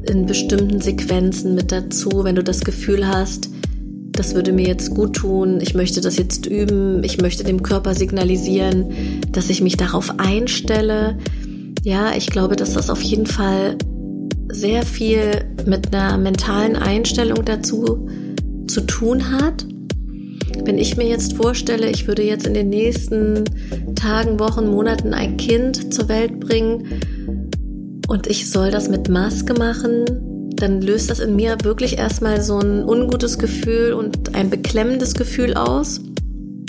in 0.09 0.25
bestimmten 0.25 0.81
Sequenzen 0.81 1.55
mit 1.55 1.71
dazu, 1.71 2.25
wenn 2.25 2.35
du 2.35 2.43
das 2.43 2.65
Gefühl 2.65 3.07
hast, 3.07 3.49
das 4.11 4.35
würde 4.35 4.51
mir 4.51 4.67
jetzt 4.67 4.93
gut 4.93 5.15
tun, 5.15 5.61
ich 5.61 5.73
möchte 5.73 6.01
das 6.01 6.17
jetzt 6.17 6.45
üben, 6.45 7.01
ich 7.05 7.21
möchte 7.21 7.45
dem 7.45 7.63
Körper 7.63 7.95
signalisieren, 7.95 9.21
dass 9.31 9.49
ich 9.49 9.61
mich 9.61 9.77
darauf 9.77 10.19
einstelle. 10.19 11.17
Ja, 11.81 12.13
ich 12.13 12.27
glaube, 12.27 12.57
dass 12.57 12.73
das 12.73 12.89
auf 12.89 13.01
jeden 13.01 13.25
Fall 13.25 13.77
sehr 14.49 14.83
viel 14.83 15.45
mit 15.65 15.95
einer 15.95 16.17
mentalen 16.17 16.75
Einstellung 16.75 17.45
dazu 17.45 18.09
zu 18.67 18.81
tun 18.81 19.31
hat. 19.31 19.65
Wenn 20.63 20.77
ich 20.77 20.97
mir 20.97 21.07
jetzt 21.07 21.33
vorstelle, 21.33 21.89
ich 21.89 22.07
würde 22.07 22.23
jetzt 22.23 22.47
in 22.47 22.53
den 22.53 22.69
nächsten 22.69 23.43
Tagen, 23.95 24.39
Wochen, 24.39 24.67
Monaten 24.67 25.13
ein 25.13 25.37
Kind 25.37 25.93
zur 25.93 26.07
Welt 26.07 26.39
bringen 26.39 27.49
und 28.07 28.27
ich 28.27 28.49
soll 28.49 28.71
das 28.71 28.89
mit 28.89 29.09
Maske 29.09 29.53
machen, 29.53 30.05
dann 30.55 30.81
löst 30.81 31.09
das 31.09 31.19
in 31.19 31.35
mir 31.35 31.57
wirklich 31.63 31.97
erstmal 31.97 32.41
so 32.41 32.59
ein 32.59 32.83
ungutes 32.83 33.37
Gefühl 33.37 33.93
und 33.93 34.35
ein 34.35 34.49
beklemmendes 34.49 35.13
Gefühl 35.13 35.55
aus. 35.55 35.99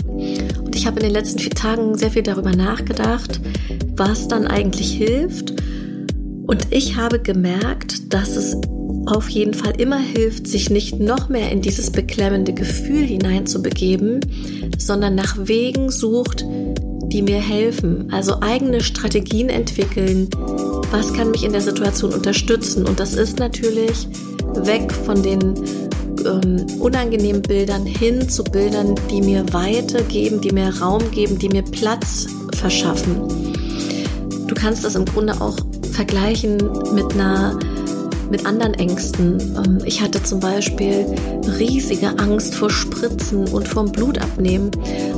Und 0.08 0.74
ich 0.74 0.86
habe 0.86 0.98
in 0.98 1.06
den 1.06 1.12
letzten 1.12 1.38
vier 1.38 1.50
Tagen 1.50 1.96
sehr 1.96 2.10
viel 2.10 2.22
darüber 2.22 2.54
nachgedacht, 2.54 3.40
was 3.96 4.28
dann 4.28 4.46
eigentlich 4.46 4.92
hilft 4.92 5.54
und 6.46 6.68
ich 6.70 6.96
habe 6.96 7.18
gemerkt, 7.18 8.14
dass 8.14 8.36
es 8.36 8.56
auf 9.06 9.28
jeden 9.28 9.54
Fall 9.54 9.80
immer 9.80 9.98
hilft, 9.98 10.46
sich 10.46 10.70
nicht 10.70 10.98
noch 10.98 11.28
mehr 11.28 11.50
in 11.50 11.62
dieses 11.62 11.90
beklemmende 11.90 12.52
Gefühl 12.52 13.04
hineinzubegeben, 13.04 14.20
sondern 14.78 15.14
nach 15.14 15.36
Wegen 15.38 15.90
sucht, 15.90 16.44
die 17.12 17.22
mir 17.22 17.40
helfen. 17.40 18.08
Also 18.12 18.40
eigene 18.40 18.82
Strategien 18.82 19.48
entwickeln. 19.48 20.28
Was 20.90 21.12
kann 21.12 21.30
mich 21.30 21.44
in 21.44 21.52
der 21.52 21.60
Situation 21.60 22.12
unterstützen? 22.12 22.86
Und 22.86 22.98
das 22.98 23.14
ist 23.14 23.38
natürlich 23.38 24.08
weg 24.54 24.92
von 24.92 25.22
den 25.22 25.54
ähm, 26.24 26.66
unangenehmen 26.80 27.42
Bildern 27.42 27.86
hin 27.86 28.28
zu 28.28 28.42
Bildern, 28.42 28.94
die 29.10 29.22
mir 29.22 29.44
Weite 29.52 30.02
geben, 30.04 30.40
die 30.40 30.50
mir 30.50 30.68
Raum 30.80 31.10
geben, 31.12 31.38
die 31.38 31.48
mir 31.48 31.62
Platz 31.62 32.26
verschaffen. 32.56 33.16
Du 34.46 34.54
kannst 34.54 34.84
das 34.84 34.94
im 34.94 35.04
Grunde 35.04 35.40
auch 35.40 35.56
vergleichen 35.92 36.56
mit 36.94 37.12
einer 37.14 37.58
mit 38.30 38.46
anderen 38.46 38.74
Ängsten. 38.74 39.38
Ähm, 39.56 39.78
ich 39.84 40.00
hatte 40.00 40.22
zum 40.22 40.40
Beispiel 40.40 41.06
riesige 41.58 42.18
Angst 42.18 42.54
vor 42.54 42.70
Spritzen 42.70 43.48
und 43.48 43.66
vom 43.68 43.92
Blutabnehmen. 43.92 44.70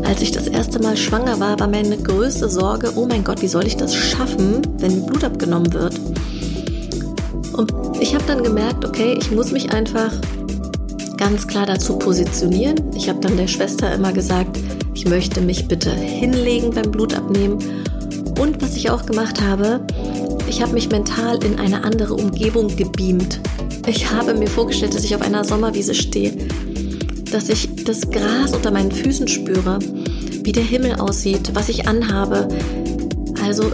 Als 0.05 0.23
ich 0.23 0.33
das 0.33 0.47
erste 0.47 0.81
Mal 0.81 0.97
schwanger 0.97 1.41
war, 1.41 1.59
war 1.61 1.69
meine 1.69 1.97
größte 1.97 2.49
Sorge, 2.49 2.93
oh 2.97 3.07
mein 3.07 3.25
Gott, 3.25 3.43
wie 3.43 3.49
soll 3.49 3.67
ich 3.67 3.77
das 3.77 3.95
schaffen, 3.95 4.63
wenn 4.79 5.07
Blut 5.07 5.25
abgenommen 5.25 5.73
wird? 5.73 5.99
Und 7.53 7.73
ich 8.01 8.15
habe 8.15 8.25
dann 8.27 8.43
gemerkt, 8.43 8.85
okay, 8.85 9.17
ich 9.19 9.31
muss 9.31 9.51
mich 9.51 9.73
einfach 9.73 10.13
ganz 11.17 11.47
klar 11.47 11.67
dazu 11.67 11.99
positionieren. 11.99 12.77
Ich 12.95 13.09
habe 13.09 13.21
dann 13.21 13.37
der 13.37 13.49
Schwester 13.49 13.93
immer 13.93 14.13
gesagt, 14.13 14.59
ich 14.95 15.07
möchte 15.07 15.41
mich 15.41 15.69
bitte 15.69 15.91
hinlegen 15.91 16.71
beim 16.71 16.91
Blutabnehmen. 16.91 17.59
Und 18.41 18.63
was 18.63 18.77
ich 18.77 18.91
auch 18.91 19.05
gemacht 19.05 19.41
habe, 19.43 19.81
ich 20.49 20.63
habe 20.63 20.73
mich 20.73 20.89
mental 20.89 21.43
in 21.45 21.59
eine 21.59 21.85
andere 21.85 22.15
Umgebung 22.15 22.75
gebeamt. 22.75 23.41
Ich 23.87 24.11
habe 24.11 24.35
mir 24.35 24.49
vorgestellt, 24.49 24.95
dass 24.95 25.05
ich 25.05 25.15
auf 25.15 25.23
einer 25.23 25.45
Sommerwiese 25.45 25.95
stehe, 25.95 26.33
dass 27.31 27.49
ich 27.49 27.69
das 27.85 28.11
Gras 28.11 28.55
unter 28.55 28.71
meinen 28.71 28.91
Füßen 28.91 29.29
spüre, 29.29 29.79
wie 30.43 30.53
der 30.53 30.63
Himmel 30.63 30.95
aussieht, 30.97 31.51
was 31.55 31.69
ich 31.69 31.87
anhabe. 31.87 32.49
Also 33.45 33.71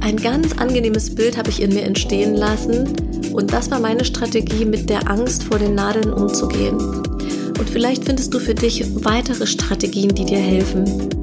ein 0.00 0.16
ganz 0.16 0.52
angenehmes 0.58 1.14
Bild 1.14 1.36
habe 1.36 1.50
ich 1.50 1.62
in 1.62 1.72
mir 1.72 1.82
entstehen 1.82 2.34
lassen 2.34 2.88
und 3.32 3.52
das 3.52 3.70
war 3.70 3.80
meine 3.80 4.04
Strategie, 4.04 4.64
mit 4.64 4.90
der 4.90 5.10
Angst 5.10 5.44
vor 5.44 5.58
den 5.58 5.74
Nadeln 5.74 6.12
umzugehen. 6.12 6.76
Und 6.76 7.70
vielleicht 7.70 8.04
findest 8.04 8.32
du 8.34 8.38
für 8.38 8.54
dich 8.54 8.84
weitere 9.04 9.46
Strategien, 9.46 10.14
die 10.14 10.24
dir 10.24 10.38
helfen. 10.38 11.17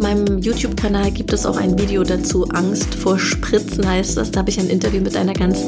Meinem 0.00 0.38
YouTube-Kanal 0.38 1.10
gibt 1.10 1.30
es 1.34 1.44
auch 1.44 1.58
ein 1.58 1.78
Video 1.78 2.02
dazu. 2.02 2.48
Angst 2.48 2.94
vor 2.94 3.18
Spritzen 3.18 3.86
heißt 3.86 4.16
das. 4.16 4.30
Da 4.30 4.40
habe 4.40 4.48
ich 4.48 4.58
ein 4.58 4.70
Interview 4.70 5.02
mit 5.02 5.14
einer 5.14 5.34
ganz 5.34 5.58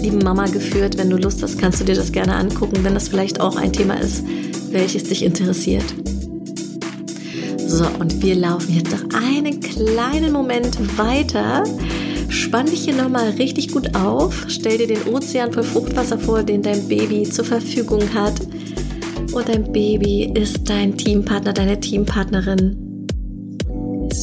lieben 0.00 0.20
Mama 0.20 0.46
geführt. 0.46 0.96
Wenn 0.96 1.10
du 1.10 1.18
Lust 1.18 1.42
hast, 1.42 1.58
kannst 1.58 1.80
du 1.80 1.84
dir 1.84 1.94
das 1.94 2.10
gerne 2.10 2.34
angucken, 2.34 2.78
wenn 2.82 2.94
das 2.94 3.08
vielleicht 3.08 3.40
auch 3.40 3.56
ein 3.56 3.74
Thema 3.74 4.00
ist, 4.00 4.24
welches 4.70 5.04
dich 5.04 5.22
interessiert. 5.22 5.84
So, 7.58 7.84
und 7.98 8.22
wir 8.22 8.36
laufen 8.36 8.74
jetzt 8.74 8.90
noch 8.90 9.20
einen 9.20 9.60
kleinen 9.60 10.32
Moment 10.32 10.78
weiter. 10.96 11.64
Spann 12.30 12.66
dich 12.66 12.84
hier 12.84 12.94
nochmal 12.94 13.30
richtig 13.32 13.70
gut 13.70 13.94
auf. 13.94 14.46
Stell 14.48 14.78
dir 14.78 14.86
den 14.86 15.06
Ozean 15.12 15.52
voll 15.52 15.62
Fruchtwasser 15.62 16.18
vor, 16.18 16.42
den 16.42 16.62
dein 16.62 16.88
Baby 16.88 17.24
zur 17.24 17.44
Verfügung 17.44 18.02
hat. 18.14 18.40
Und 19.32 19.46
dein 19.46 19.70
Baby 19.72 20.32
ist 20.34 20.70
dein 20.70 20.96
Teampartner, 20.96 21.52
deine 21.52 21.78
Teampartnerin. 21.78 22.83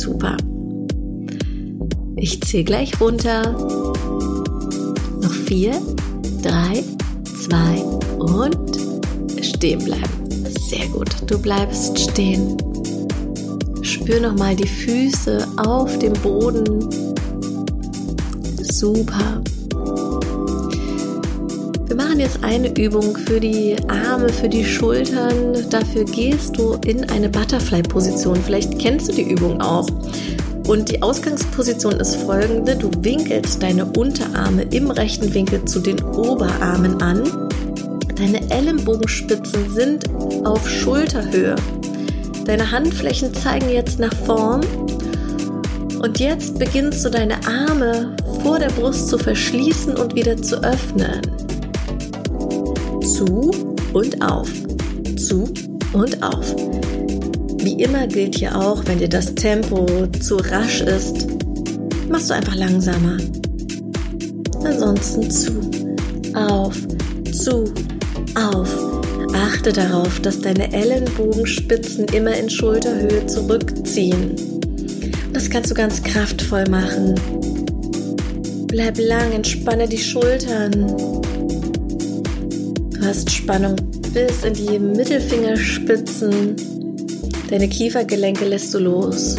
Super. 0.02 0.36
Ich 2.16 2.42
zähle 2.42 2.64
gleich 2.64 3.00
runter. 3.00 3.52
Noch 5.22 5.32
vier, 5.32 5.80
drei, 6.42 6.84
zwei 7.46 7.84
und 8.18 8.80
stehen 9.44 9.84
bleiben. 9.84 10.50
Sehr 10.70 10.88
gut. 10.88 11.10
Du 11.28 11.38
bleibst 11.40 12.00
stehen. 12.00 12.58
Spür 13.84 14.22
nochmal 14.22 14.56
die 14.56 14.68
Füße 14.68 15.48
auf 15.58 16.00
dem 16.00 16.14
Boden. 16.14 16.80
Super. 18.64 19.44
Jetzt 22.22 22.44
eine 22.44 22.68
Übung 22.80 23.18
für 23.18 23.40
die 23.40 23.76
Arme, 23.88 24.30
für 24.30 24.48
die 24.48 24.64
Schultern. 24.64 25.56
Dafür 25.72 26.06
gehst 26.06 26.56
du 26.56 26.76
in 26.86 27.10
eine 27.10 27.28
Butterfly-Position. 27.28 28.36
Vielleicht 28.36 28.78
kennst 28.78 29.08
du 29.10 29.14
die 29.14 29.24
Übung 29.24 29.60
auch. 29.60 29.88
Und 30.68 30.92
die 30.92 31.02
Ausgangsposition 31.02 31.94
ist 31.94 32.18
folgende. 32.18 32.76
Du 32.76 32.92
winkelst 33.00 33.64
deine 33.64 33.86
Unterarme 33.86 34.62
im 34.70 34.92
rechten 34.92 35.34
Winkel 35.34 35.66
zu 35.66 35.80
den 35.80 36.00
Oberarmen 36.04 37.02
an. 37.02 37.24
Deine 38.16 38.52
Ellenbogenspitzen 38.52 39.74
sind 39.74 40.06
auf 40.46 40.70
Schulterhöhe. 40.70 41.56
Deine 42.46 42.70
Handflächen 42.70 43.34
zeigen 43.34 43.72
jetzt 43.72 43.98
nach 43.98 44.14
vorn. 44.28 44.62
Und 46.04 46.20
jetzt 46.20 46.60
beginnst 46.60 47.04
du 47.04 47.10
deine 47.10 47.44
Arme 47.48 48.16
vor 48.44 48.60
der 48.60 48.70
Brust 48.70 49.08
zu 49.08 49.18
verschließen 49.18 49.98
und 49.98 50.14
wieder 50.14 50.40
zu 50.40 50.64
öffnen 50.64 51.41
zu 53.14 53.52
und 53.94 54.22
auf, 54.22 54.50
zu 55.18 55.44
und 55.94 56.24
auf. 56.24 56.56
Wie 57.58 57.84
immer 57.84 58.08
gilt 58.08 58.36
hier 58.36 58.56
auch, 58.58 58.84
wenn 58.86 59.00
dir 59.00 59.10
das 59.10 59.36
Tempo 59.36 59.86
zu 60.20 60.38
rasch 60.38 60.82
ist, 60.82 61.28
machst 62.10 62.30
du 62.30 62.36
einfach 62.36 62.56
langsamer. 62.56 63.18
Ansonsten 64.64 65.30
zu, 65.30 65.52
auf, 66.34 66.76
zu, 67.32 67.66
auf. 68.36 68.70
Achte 69.34 69.74
darauf, 69.74 70.20
dass 70.22 70.40
deine 70.40 70.72
Ellenbogenspitzen 70.74 72.06
immer 72.06 72.36
in 72.36 72.50
Schulterhöhe 72.50 73.26
zurückziehen. 73.28 74.36
Das 75.34 75.50
kannst 75.50 75.72
du 75.72 75.76
ganz 75.76 76.02
kraftvoll 76.02 76.66
machen. 76.70 77.16
Bleib 78.68 78.98
lang, 78.98 79.32
entspanne 79.34 79.88
die 79.88 79.98
Schultern. 79.98 81.21
Du 83.02 83.08
hast 83.08 83.32
Spannung 83.32 83.76
bis 84.14 84.44
in 84.44 84.54
die 84.54 84.78
Mittelfingerspitzen. 84.78 86.56
Deine 87.50 87.68
Kiefergelenke 87.68 88.46
lässt 88.46 88.72
du 88.76 88.78
los. 88.78 89.38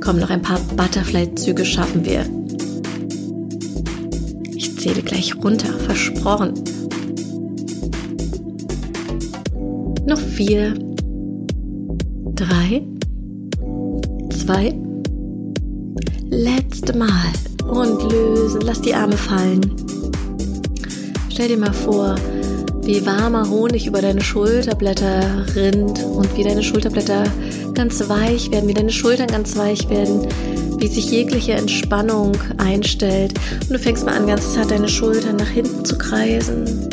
Komm, 0.00 0.18
noch 0.18 0.28
ein 0.28 0.42
paar 0.42 0.60
Butterfly-Züge 0.76 1.64
schaffen 1.64 2.04
wir. 2.04 2.26
Ich 4.54 4.78
zähle 4.78 5.00
gleich 5.00 5.34
runter, 5.42 5.72
versprochen. 5.78 6.52
Noch 10.06 10.20
vier, 10.20 10.74
drei, 12.34 12.86
zwei, 14.28 14.78
letzte 16.28 16.94
Mal 16.98 17.32
und 17.66 18.12
lösen. 18.12 18.60
Lass 18.60 18.82
die 18.82 18.94
Arme 18.94 19.16
fallen. 19.16 19.62
Stell 21.40 21.56
dir 21.56 21.58
mal 21.58 21.72
vor, 21.72 22.16
wie 22.82 23.06
warmer 23.06 23.48
Honig 23.48 23.86
über 23.86 24.02
deine 24.02 24.20
Schulterblätter 24.20 25.46
rinnt 25.56 26.04
und 26.04 26.36
wie 26.36 26.44
deine 26.44 26.62
Schulterblätter 26.62 27.24
ganz 27.72 28.06
weich 28.10 28.50
werden, 28.50 28.68
wie 28.68 28.74
deine 28.74 28.90
Schultern 28.90 29.26
ganz 29.26 29.56
weich 29.56 29.88
werden, 29.88 30.28
wie 30.76 30.86
sich 30.86 31.10
jegliche 31.10 31.52
Entspannung 31.52 32.32
einstellt. 32.58 33.32
Und 33.62 33.70
du 33.70 33.78
fängst 33.78 34.04
mal 34.04 34.18
an, 34.18 34.26
ganz 34.26 34.52
zart 34.52 34.70
deine 34.70 34.86
Schultern 34.86 35.36
nach 35.36 35.48
hinten 35.48 35.82
zu 35.82 35.96
kreisen. 35.96 36.90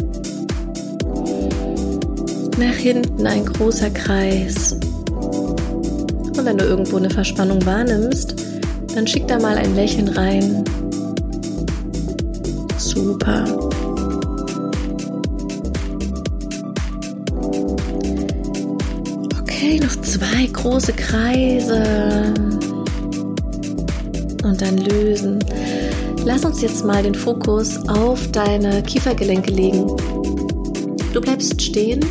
Nach 2.58 2.76
hinten 2.76 3.28
ein 3.28 3.46
großer 3.46 3.90
Kreis. 3.90 4.78
Und 5.12 6.46
wenn 6.46 6.58
du 6.58 6.64
irgendwo 6.64 6.96
eine 6.96 7.10
Verspannung 7.10 7.66
wahrnimmst, 7.66 8.36
dann 8.96 9.08
schick 9.08 9.28
da 9.28 9.40
mal 9.40 9.58
ein 9.58 9.76
Lächeln 9.76 10.08
rein. 10.08 10.64
Super. 12.78 13.67
Zwei 20.38 20.46
große 20.48 20.94
Kreise. 20.94 22.34
Und 24.44 24.62
dann 24.62 24.78
lösen. 24.78 25.40
Lass 26.26 26.46
uns 26.46 26.62
jetzt 26.62 26.86
mal 26.86 27.02
den 27.02 27.16
Fokus 27.16 27.78
auf 27.88 28.32
deine 28.32 28.84
Kiefergelenke 28.84 29.52
legen. 29.52 29.88
Du 31.14 31.22
bleibst 31.22 31.60
stehen 31.60 32.02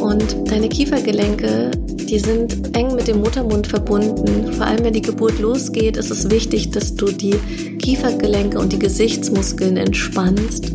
und 0.00 0.50
deine 0.50 0.68
Kiefergelenke, 0.68 1.70
die 1.86 2.18
sind 2.18 2.76
eng 2.76 2.96
mit 2.96 3.08
dem 3.08 3.20
Muttermund 3.20 3.66
verbunden. 3.66 4.52
Vor 4.52 4.66
allem 4.66 4.84
wenn 4.84 4.92
die 4.92 5.02
Geburt 5.02 5.38
losgeht, 5.38 5.96
ist 5.96 6.10
es 6.10 6.28
wichtig, 6.30 6.70
dass 6.70 6.94
du 6.94 7.06
die 7.06 7.36
Kiefergelenke 7.78 8.58
und 8.58 8.72
die 8.72 8.78
Gesichtsmuskeln 8.78 9.78
entspannst. 9.78 10.72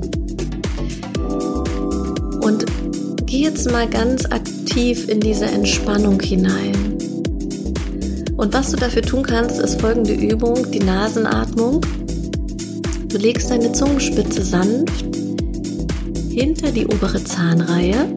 Und 2.41 2.65
geh 3.27 3.43
jetzt 3.43 3.69
mal 3.71 3.87
ganz 3.87 4.25
aktiv 4.25 4.56
tief 4.77 5.09
in 5.09 5.19
diese 5.19 5.45
Entspannung 5.45 6.19
hinein. 6.19 6.99
Und 8.37 8.53
was 8.53 8.69
du 8.69 8.77
dafür 8.77 9.01
tun 9.01 9.23
kannst, 9.23 9.59
ist 9.59 9.81
folgende 9.81 10.13
Übung, 10.13 10.71
die 10.71 10.83
Nasenatmung. 10.83 11.81
Du 13.07 13.17
legst 13.17 13.49
deine 13.49 13.71
Zungenspitze 13.71 14.43
sanft 14.43 15.03
hinter 16.29 16.69
die 16.71 16.85
obere 16.85 17.23
Zahnreihe, 17.23 18.15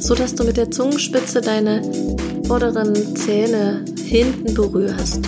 sodass 0.00 0.34
du 0.34 0.44
mit 0.44 0.56
der 0.56 0.70
Zungenspitze 0.70 1.42
deine 1.42 1.82
vorderen 2.46 2.94
Zähne 3.16 3.84
hinten 4.02 4.54
berührst. 4.54 5.20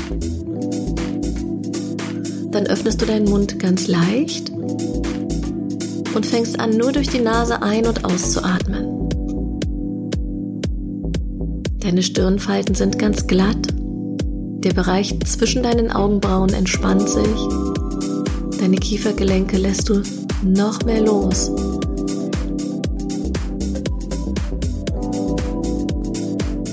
Dann 2.53 2.67
öffnest 2.69 3.03
du 3.03 3.05
deinen 3.05 3.29
Mund 3.29 3.59
ganz 3.59 3.87
leicht 3.87 4.49
und 4.49 6.25
fängst 6.25 6.59
an, 6.59 6.71
nur 6.71 6.93
durch 6.93 7.11
die 7.11 7.21
Nase 7.21 7.61
ein- 7.61 7.87
und 7.87 8.07
auszuatmen. 8.07 8.98
Deine 11.89 12.03
Stirnfalten 12.03 12.75
sind 12.75 12.99
ganz 12.99 13.27
glatt. 13.27 13.69
Der 13.73 14.75
Bereich 14.75 15.19
zwischen 15.25 15.63
deinen 15.63 15.91
Augenbrauen 15.91 16.53
entspannt 16.53 17.09
sich. 17.09 17.39
Deine 18.61 18.77
Kiefergelenke 18.77 19.57
lässt 19.57 19.89
du 19.89 20.03
noch 20.45 20.85
mehr 20.85 21.01
los. 21.01 21.51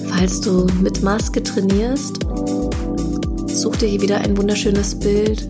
Falls 0.09 0.41
du 0.41 0.67
mit 0.83 1.01
Maske 1.01 1.41
trainierst, 1.41 2.19
such 3.47 3.77
dir 3.77 3.87
hier 3.87 4.01
wieder 4.01 4.17
ein 4.17 4.35
wunderschönes 4.35 4.99
Bild. 4.99 5.47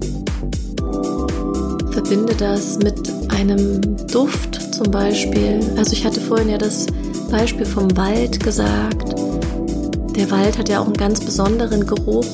Verbinde 1.90 2.36
das 2.38 2.78
mit 2.78 3.12
einem 3.30 3.82
Duft 4.12 4.76
zum 4.76 4.92
Beispiel. 4.92 5.60
Also 5.76 5.94
ich 5.94 6.06
hatte 6.06 6.22
vorhin 6.22 6.50
ja 6.50 6.60
das 6.60 6.86
Beispiel 7.32 7.66
vom 7.66 7.98
Wald 7.98 8.40
gesagt. 8.44 9.25
Der 10.16 10.32
Wald 10.32 10.58
hat 10.58 10.70
ja 10.70 10.80
auch 10.80 10.86
einen 10.86 10.96
ganz 10.96 11.20
besonderen 11.20 11.86
Geruch. 11.86 12.26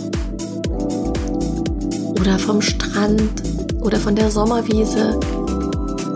Oder 2.19 2.37
vom 2.37 2.61
Strand 2.61 3.41
oder 3.81 3.97
von 3.97 4.15
der 4.15 4.29
Sommerwiese 4.29 5.19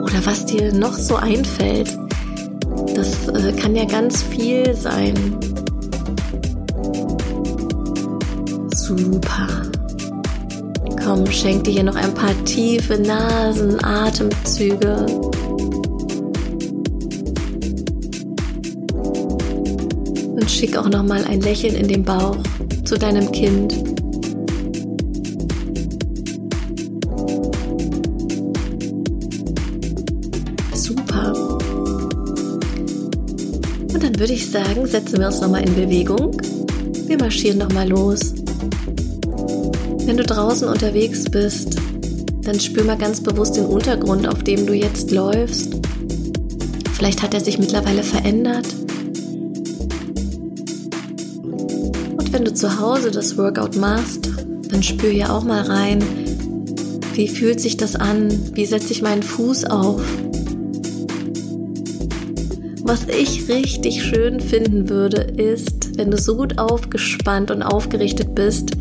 oder 0.04 0.24
was 0.26 0.46
dir 0.46 0.72
noch 0.72 0.94
so 0.94 1.16
einfällt. 1.16 1.98
Das 2.96 3.28
äh, 3.28 3.52
kann 3.54 3.76
ja 3.76 3.86
ganz 3.86 4.22
viel 4.22 4.76
sein. 4.76 5.16
Super. 8.76 9.48
Komm, 11.04 11.26
schenk 11.32 11.64
dir 11.64 11.72
hier 11.72 11.84
noch 11.84 11.96
ein 11.96 12.14
paar 12.14 12.36
tiefe 12.46 13.00
Nasen-Atemzüge. 13.00 15.08
Schick 20.56 20.78
auch 20.78 20.88
noch 20.88 21.04
mal 21.04 21.22
ein 21.26 21.42
Lächeln 21.42 21.76
in 21.76 21.90
den 21.90 22.06
Bauch 22.06 22.38
zu 22.86 22.98
deinem 22.98 23.30
Kind. 23.30 23.74
Super. 30.74 31.34
Und 33.94 34.02
dann 34.02 34.18
würde 34.18 34.32
ich 34.32 34.50
sagen, 34.50 34.86
setzen 34.86 35.20
wir 35.20 35.28
uns 35.28 35.42
noch 35.42 35.50
mal 35.50 35.62
in 35.62 35.76
Bewegung. 35.76 36.32
Wir 37.06 37.18
marschieren 37.18 37.58
noch 37.58 37.74
mal 37.74 37.90
los. 37.90 38.34
Wenn 40.06 40.16
du 40.16 40.24
draußen 40.24 40.70
unterwegs 40.70 41.26
bist, 41.26 41.76
dann 42.44 42.62
spür 42.62 42.86
mal 42.86 42.98
ganz 42.98 43.20
bewusst 43.20 43.58
den 43.58 43.66
Untergrund, 43.66 44.26
auf 44.26 44.42
dem 44.46 44.66
du 44.66 44.74
jetzt 44.74 45.12
läufst. 45.12 45.76
Vielleicht 46.94 47.22
hat 47.22 47.34
er 47.34 47.42
sich 47.42 47.60
mittlerweile 47.60 48.04
verändert. 48.04 48.85
Du 52.46 52.54
zu 52.54 52.80
Hause 52.80 53.12
das 53.12 53.38
Workout 53.38 53.76
machst, 53.76 54.30
dann 54.70 54.84
spür 54.84 55.10
hier 55.10 55.34
auch 55.34 55.44
mal 55.44 55.64
rein, 55.64 56.04
wie 57.14 57.28
fühlt 57.28 57.60
sich 57.60 57.78
das 57.78 57.96
an? 57.96 58.30
Wie 58.54 58.66
setze 58.66 58.92
ich 58.92 59.02
meinen 59.02 59.24
Fuß 59.24 59.66
auf? 59.66 60.02
Was 62.84 63.08
ich 63.08 63.50
richtig 63.50 64.04
schön 64.04 64.40
finden 64.40 64.90
würde, 64.90 65.22
ist, 65.22 65.98
wenn 65.98 66.12
du 66.12 66.18
so 66.18 66.36
gut 66.36 66.60
aufgespannt 66.60 67.52
und 67.52 67.64
aufgerichtet 67.64 68.36
bist, 68.36 68.72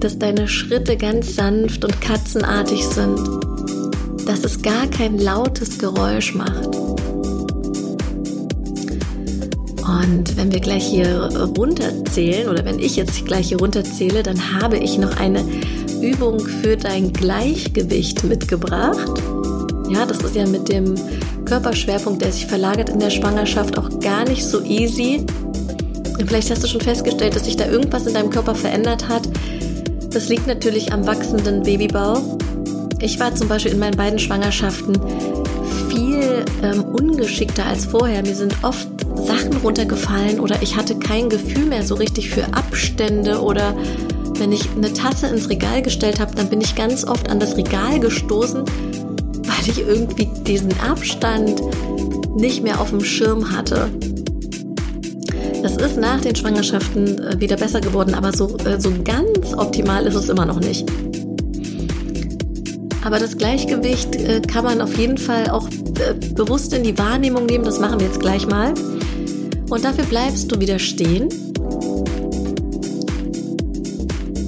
dass 0.00 0.18
deine 0.18 0.48
Schritte 0.48 0.96
ganz 0.96 1.34
sanft 1.34 1.84
und 1.84 2.00
katzenartig 2.00 2.84
sind, 2.84 3.18
dass 4.26 4.44
es 4.44 4.60
gar 4.60 4.86
kein 4.88 5.18
lautes 5.18 5.78
Geräusch 5.78 6.34
macht. 6.34 6.87
Wenn 10.38 10.52
wir 10.52 10.60
gleich 10.60 10.86
hier 10.86 11.28
runterzählen 11.58 12.48
oder 12.48 12.64
wenn 12.64 12.78
ich 12.78 12.94
jetzt 12.94 13.26
gleich 13.26 13.48
hier 13.48 13.58
runterzähle, 13.58 14.22
dann 14.22 14.60
habe 14.60 14.78
ich 14.78 14.96
noch 14.96 15.16
eine 15.18 15.44
Übung 16.00 16.38
für 16.38 16.76
dein 16.76 17.12
Gleichgewicht 17.12 18.22
mitgebracht. 18.22 19.20
Ja, 19.90 20.06
das 20.06 20.18
ist 20.18 20.36
ja 20.36 20.46
mit 20.46 20.68
dem 20.68 20.94
Körperschwerpunkt, 21.44 22.22
der 22.22 22.30
sich 22.30 22.46
verlagert 22.46 22.88
in 22.88 23.00
der 23.00 23.10
Schwangerschaft, 23.10 23.76
auch 23.76 23.98
gar 23.98 24.28
nicht 24.28 24.44
so 24.44 24.62
easy. 24.62 25.26
Und 26.18 26.28
vielleicht 26.28 26.50
hast 26.52 26.62
du 26.62 26.68
schon 26.68 26.82
festgestellt, 26.82 27.34
dass 27.34 27.46
sich 27.46 27.56
da 27.56 27.66
irgendwas 27.66 28.06
in 28.06 28.14
deinem 28.14 28.30
Körper 28.30 28.54
verändert 28.54 29.08
hat, 29.08 29.28
das 30.10 30.28
liegt 30.28 30.46
natürlich 30.46 30.92
am 30.92 31.06
wachsenden 31.06 31.64
Babybau. 31.64 32.38
Ich 33.00 33.18
war 33.18 33.34
zum 33.34 33.48
Beispiel 33.48 33.72
in 33.72 33.78
meinen 33.78 33.96
beiden 33.96 34.18
Schwangerschaften 34.18 34.98
viel 35.90 36.44
ähm, 36.62 36.84
ungeschickter 36.84 37.66
als 37.66 37.84
vorher. 37.84 38.22
Mir 38.22 38.34
sind 38.34 38.54
oft 38.62 38.87
runtergefallen 39.58 40.40
oder 40.40 40.62
ich 40.62 40.76
hatte 40.76 40.98
kein 40.98 41.28
Gefühl 41.28 41.66
mehr 41.66 41.82
so 41.82 41.94
richtig 41.94 42.30
für 42.30 42.44
Abstände 42.54 43.40
oder 43.40 43.74
wenn 44.38 44.52
ich 44.52 44.68
eine 44.76 44.92
Tasse 44.92 45.26
ins 45.26 45.48
Regal 45.48 45.82
gestellt 45.82 46.20
habe, 46.20 46.34
dann 46.34 46.48
bin 46.48 46.60
ich 46.60 46.74
ganz 46.74 47.04
oft 47.04 47.30
an 47.30 47.40
das 47.40 47.56
Regal 47.56 47.98
gestoßen, 48.00 48.64
weil 48.64 49.68
ich 49.68 49.80
irgendwie 49.80 50.28
diesen 50.46 50.72
Abstand 50.80 51.62
nicht 52.36 52.62
mehr 52.62 52.80
auf 52.80 52.90
dem 52.90 53.02
Schirm 53.02 53.56
hatte. 53.56 53.90
Das 55.62 55.76
ist 55.76 55.98
nach 55.98 56.20
den 56.20 56.36
Schwangerschaften 56.36 57.18
äh, 57.18 57.40
wieder 57.40 57.56
besser 57.56 57.80
geworden, 57.80 58.14
aber 58.14 58.32
so, 58.32 58.56
äh, 58.58 58.80
so 58.80 58.92
ganz 59.02 59.54
optimal 59.56 60.06
ist 60.06 60.14
es 60.14 60.28
immer 60.28 60.46
noch 60.46 60.60
nicht. 60.60 60.88
Aber 63.04 63.18
das 63.18 63.36
Gleichgewicht 63.36 64.14
äh, 64.16 64.40
kann 64.40 64.64
man 64.64 64.80
auf 64.80 64.96
jeden 64.96 65.18
Fall 65.18 65.50
auch 65.50 65.68
bewusst 66.34 66.72
in 66.72 66.84
die 66.84 66.96
Wahrnehmung 66.98 67.46
nehmen. 67.46 67.64
Das 67.64 67.80
machen 67.80 67.98
wir 68.00 68.06
jetzt 68.06 68.20
gleich 68.20 68.46
mal. 68.46 68.74
Und 69.68 69.84
dafür 69.84 70.04
bleibst 70.04 70.50
du 70.50 70.60
wieder 70.60 70.78
stehen. 70.78 71.28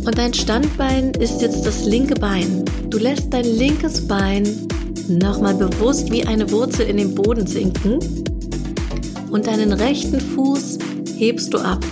Und 0.04 0.16
dein 0.16 0.33
Standbein 0.33 1.12
ist 1.12 1.42
jetzt 1.42 1.66
das 1.66 1.85
linke 1.85 2.14
Bein. 2.14 2.64
Du 2.88 2.98
lässt 2.98 3.33
dein 3.33 3.44
linkes 3.44 4.09
Bein 4.09 4.48
nochmal 5.09 5.54
bewusst 5.54 6.11
wie 6.11 6.24
eine 6.24 6.50
Wurzel 6.50 6.87
in 6.87 6.96
den 6.96 7.14
Boden 7.14 7.46
sinken 7.46 7.98
und 9.30 9.46
deinen 9.46 9.72
rechten 9.72 10.20
Fuß 10.20 10.78
hebst 11.16 11.52
du 11.52 11.59
ab. 11.59 11.85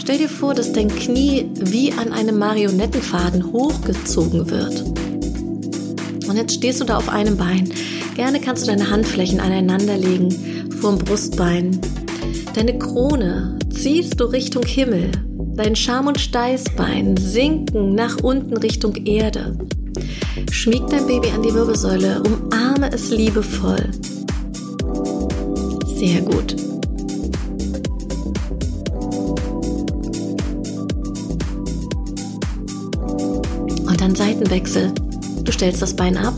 Stell 0.00 0.18
dir 0.18 0.28
vor, 0.28 0.54
dass 0.54 0.72
dein 0.72 0.88
Knie 0.88 1.48
wie 1.60 1.92
an 1.92 2.12
einem 2.12 2.38
Marionettenfaden 2.38 3.52
hochgezogen 3.52 4.50
wird. 4.50 4.82
Und 6.28 6.36
jetzt 6.36 6.54
stehst 6.54 6.80
du 6.80 6.84
da 6.84 6.96
auf 6.96 7.08
einem 7.08 7.36
Bein. 7.36 7.70
Gerne 8.14 8.40
kannst 8.40 8.64
du 8.64 8.66
deine 8.66 8.90
Handflächen 8.90 9.40
aneinanderlegen 9.40 10.72
vorm 10.80 10.98
Brustbein. 10.98 11.80
Deine 12.54 12.78
Krone 12.78 13.58
ziehst 13.70 14.20
du 14.20 14.24
Richtung 14.24 14.64
Himmel. 14.64 15.10
Dein 15.56 15.76
Scham- 15.76 16.06
und 16.06 16.20
Steißbein 16.20 17.16
sinken 17.16 17.94
nach 17.94 18.22
unten 18.22 18.56
Richtung 18.56 18.94
Erde. 19.04 19.58
Schmieg 20.50 20.86
dein 20.88 21.06
Baby 21.06 21.30
an 21.30 21.42
die 21.42 21.52
Wirbelsäule, 21.52 22.22
umarme 22.22 22.92
es 22.92 23.10
liebevoll. 23.10 23.90
Sehr 25.96 26.22
gut. 26.22 26.56
dann 34.04 34.14
Seitenwechsel. 34.14 34.92
Du 35.44 35.50
stellst 35.50 35.80
das 35.80 35.96
Bein 35.96 36.18
ab. 36.18 36.34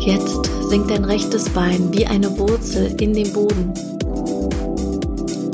Jetzt 0.00 0.50
sinkt 0.68 0.90
dein 0.90 1.04
rechtes 1.04 1.48
Bein 1.48 1.92
wie 1.92 2.04
eine 2.04 2.36
Wurzel 2.38 2.96
in 3.00 3.14
den 3.14 3.32
Boden. 3.32 3.72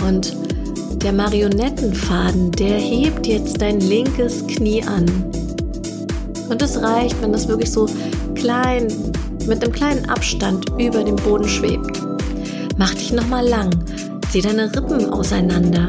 Und 0.07 0.37
der 1.03 1.13
Marionettenfaden, 1.13 2.51
der 2.53 2.79
hebt 2.79 3.27
jetzt 3.27 3.61
dein 3.61 3.81
linkes 3.81 4.47
Knie 4.47 4.83
an. 4.83 5.07
Und 6.49 6.63
es 6.63 6.81
reicht, 6.81 7.21
wenn 7.23 7.33
das 7.33 7.49
wirklich 7.49 7.71
so 7.71 7.89
klein, 8.35 8.89
mit 9.47 9.63
einem 9.63 9.73
kleinen 9.73 10.09
Abstand 10.09 10.67
über 10.79 11.05
dem 11.05 11.17
Boden 11.17 11.49
schwebt. 11.49 12.01
Mach 12.77 12.95
dich 12.95 13.13
nochmal 13.13 13.47
lang. 13.47 13.71
Zieh 14.31 14.41
deine 14.41 14.75
Rippen 14.75 15.11
auseinander. 15.11 15.89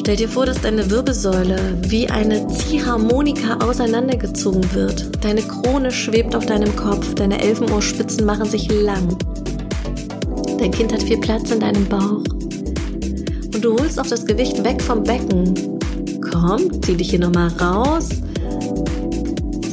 Stell 0.00 0.16
dir 0.16 0.28
vor, 0.28 0.46
dass 0.46 0.60
deine 0.60 0.90
Wirbelsäule 0.90 1.58
wie 1.86 2.08
eine 2.08 2.48
Ziehharmonika 2.48 3.64
auseinandergezogen 3.64 4.74
wird. 4.74 5.24
Deine 5.24 5.42
Krone 5.42 5.92
schwebt 5.92 6.34
auf 6.34 6.44
deinem 6.44 6.74
Kopf, 6.74 7.14
deine 7.14 7.40
Elfenohrspitzen 7.40 8.26
machen 8.26 8.46
sich 8.46 8.68
lang. 8.68 9.16
Dein 10.58 10.72
Kind 10.72 10.92
hat 10.92 11.02
viel 11.02 11.18
Platz 11.18 11.50
in 11.50 11.60
deinem 11.60 11.86
Bauch. 11.86 12.22
Du 13.62 13.78
holst 13.78 13.98
auch 13.98 14.06
das 14.06 14.26
Gewicht 14.26 14.62
weg 14.62 14.82
vom 14.82 15.02
Becken. 15.02 15.54
Komm, 16.30 16.82
zieh 16.82 16.96
dich 16.96 17.10
hier 17.10 17.20
nochmal 17.20 17.48
raus. 17.60 18.08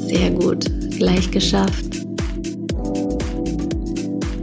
Sehr 0.07 0.31
gut, 0.31 0.65
gleich 0.97 1.29
geschafft. 1.29 2.05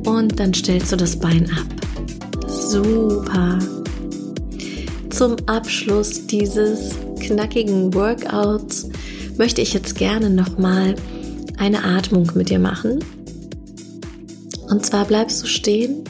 Und 0.04 0.38
dann 0.38 0.52
stellst 0.52 0.92
du 0.92 0.96
das 0.96 1.16
Bein 1.16 1.50
ab. 1.50 2.48
Super 2.48 3.59
zum 5.16 5.37
Abschluss 5.46 6.26
dieses 6.26 6.90
knackigen 7.20 7.94
Workouts 7.94 8.90
möchte 9.38 9.62
ich 9.62 9.72
jetzt 9.72 9.96
gerne 9.96 10.28
nochmal 10.28 10.94
eine 11.56 11.82
Atmung 11.85 12.30
mit 12.35 12.50
dir 12.50 12.59
machen. 12.59 13.02
Und 14.68 14.85
zwar 14.85 15.06
bleibst 15.06 15.42
du 15.42 15.46
stehen. 15.46 16.04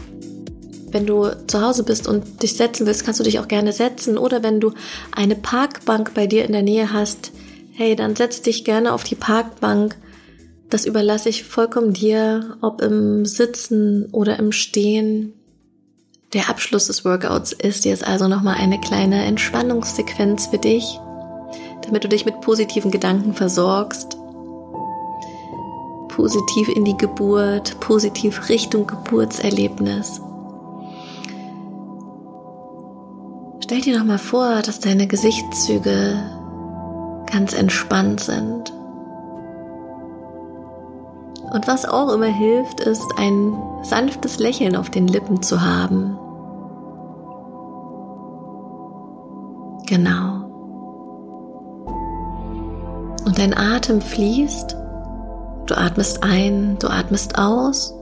Wenn 0.91 1.07
du 1.07 1.31
zu 1.47 1.63
Hause 1.63 1.83
bist 1.83 2.07
und 2.07 2.43
dich 2.43 2.57
setzen 2.57 2.87
willst, 2.87 3.05
kannst 3.05 3.21
du 3.21 3.25
dich 3.25 3.39
auch 3.39 3.49
gerne 3.49 3.73
setzen. 3.73 4.19
Oder 4.19 4.43
wenn 4.43 4.61
du 4.61 4.73
eine 5.13 5.37
Parkbank 5.37 6.15
bei 6.15 6.27
dir 6.27 6.45
in 6.45 6.53
der 6.53 6.63
Nähe 6.63 6.93
hast, 6.93 7.33
hey, 7.73 7.97
dann 7.97 8.17
setz 8.17 8.43
dich 8.43 8.65
gerne 8.65 8.93
auf 8.93 9.05
die 9.05 9.15
Parkbank. 9.15 9.97
Das 10.71 10.87
überlasse 10.87 11.29
ich 11.29 11.45
vollkommen 11.45 11.93
dir, 11.93 12.57
ob 12.61 12.83
im 12.83 13.25
Sitzen 13.25 14.09
oder 14.13 14.39
im 14.39 14.53
Stehen. 14.53 15.33
Der 16.33 16.49
Abschluss 16.51 16.87
des 16.87 17.05
Workouts 17.05 17.53
ist 17.53 17.85
jetzt 17.85 18.07
also 18.07 18.27
nochmal 18.27 18.57
eine 18.57 18.81
kleine 18.81 19.25
Entspannungssequenz 19.25 20.49
für 20.49 20.59
dich, 20.59 20.99
damit 21.85 22.05
du 22.05 22.09
dich 22.09 22.25
mit 22.25 22.41
positiven 22.41 22.91
Gedanken 22.91 23.33
versorgst. 23.33 24.17
Positiv 26.09 26.69
in 26.69 26.85
die 26.85 26.97
Geburt, 26.97 27.79
positiv 27.81 28.49
Richtung 28.49 28.87
Geburtserlebnis. 28.87 30.21
Stell 33.67 33.81
dir 33.81 33.99
nochmal 33.99 34.19
vor, 34.19 34.63
dass 34.65 34.79
deine 34.79 35.09
Gesichtszüge 35.09 36.23
ganz 37.33 37.53
entspannt 37.53 38.21
sind. 38.21 38.73
Und 41.51 41.67
was 41.67 41.85
auch 41.85 42.13
immer 42.15 42.27
hilft, 42.27 42.79
ist 42.79 43.05
ein 43.17 43.59
sanftes 43.83 44.39
Lächeln 44.39 44.77
auf 44.77 44.89
den 44.91 45.09
Lippen 45.09 45.43
zu 45.43 45.63
haben. 45.63 46.17
Genau. 49.89 50.45
Und 53.25 53.37
dein 53.37 53.53
Atem 53.53 54.01
fließt. 54.01 54.77
Du 55.67 55.77
atmest 55.77 56.23
ein, 56.23 56.77
du 56.79 56.87
atmest 56.87 57.37
aus. 57.37 57.93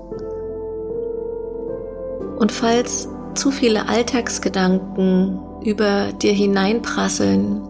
Und 2.38 2.52
falls 2.52 3.08
zu 3.34 3.50
viele 3.50 3.88
Alltagsgedanken 3.88 5.40
über 5.64 6.12
dir 6.12 6.32
hineinprasseln, 6.32 7.62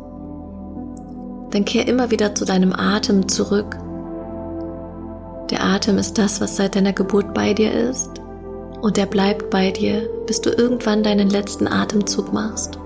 dann 1.51 1.65
kehr 1.65 1.87
immer 1.87 2.11
wieder 2.11 2.35
zu 2.35 2.45
deinem 2.45 2.73
Atem 2.73 3.29
zurück. 3.29 3.79
Der 5.51 5.63
Atem 5.63 5.99
ist 5.99 6.19
das, 6.19 6.41
was 6.41 6.57
seit 6.57 6.75
deiner 6.75 6.93
Geburt 6.93 7.33
bei 7.33 7.55
dir 7.55 7.73
ist 7.73 8.11
und 8.81 8.97
der 8.97 9.07
bleibt 9.07 9.51
bei 9.51 9.71
dir, 9.71 10.09
bis 10.27 10.41
du 10.41 10.51
irgendwann 10.51 11.03
deinen 11.03 11.31
letzten 11.31 11.69
Atemzug 11.69 12.33
machst. 12.33 12.77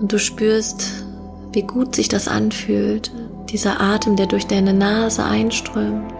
Und 0.00 0.10
du 0.10 0.18
spürst, 0.18 1.04
wie 1.52 1.62
gut 1.62 1.94
sich 1.94 2.08
das 2.08 2.26
anfühlt, 2.26 3.12
dieser 3.50 3.80
Atem, 3.80 4.16
der 4.16 4.26
durch 4.26 4.46
deine 4.46 4.72
Nase 4.72 5.24
einströmt 5.24 6.14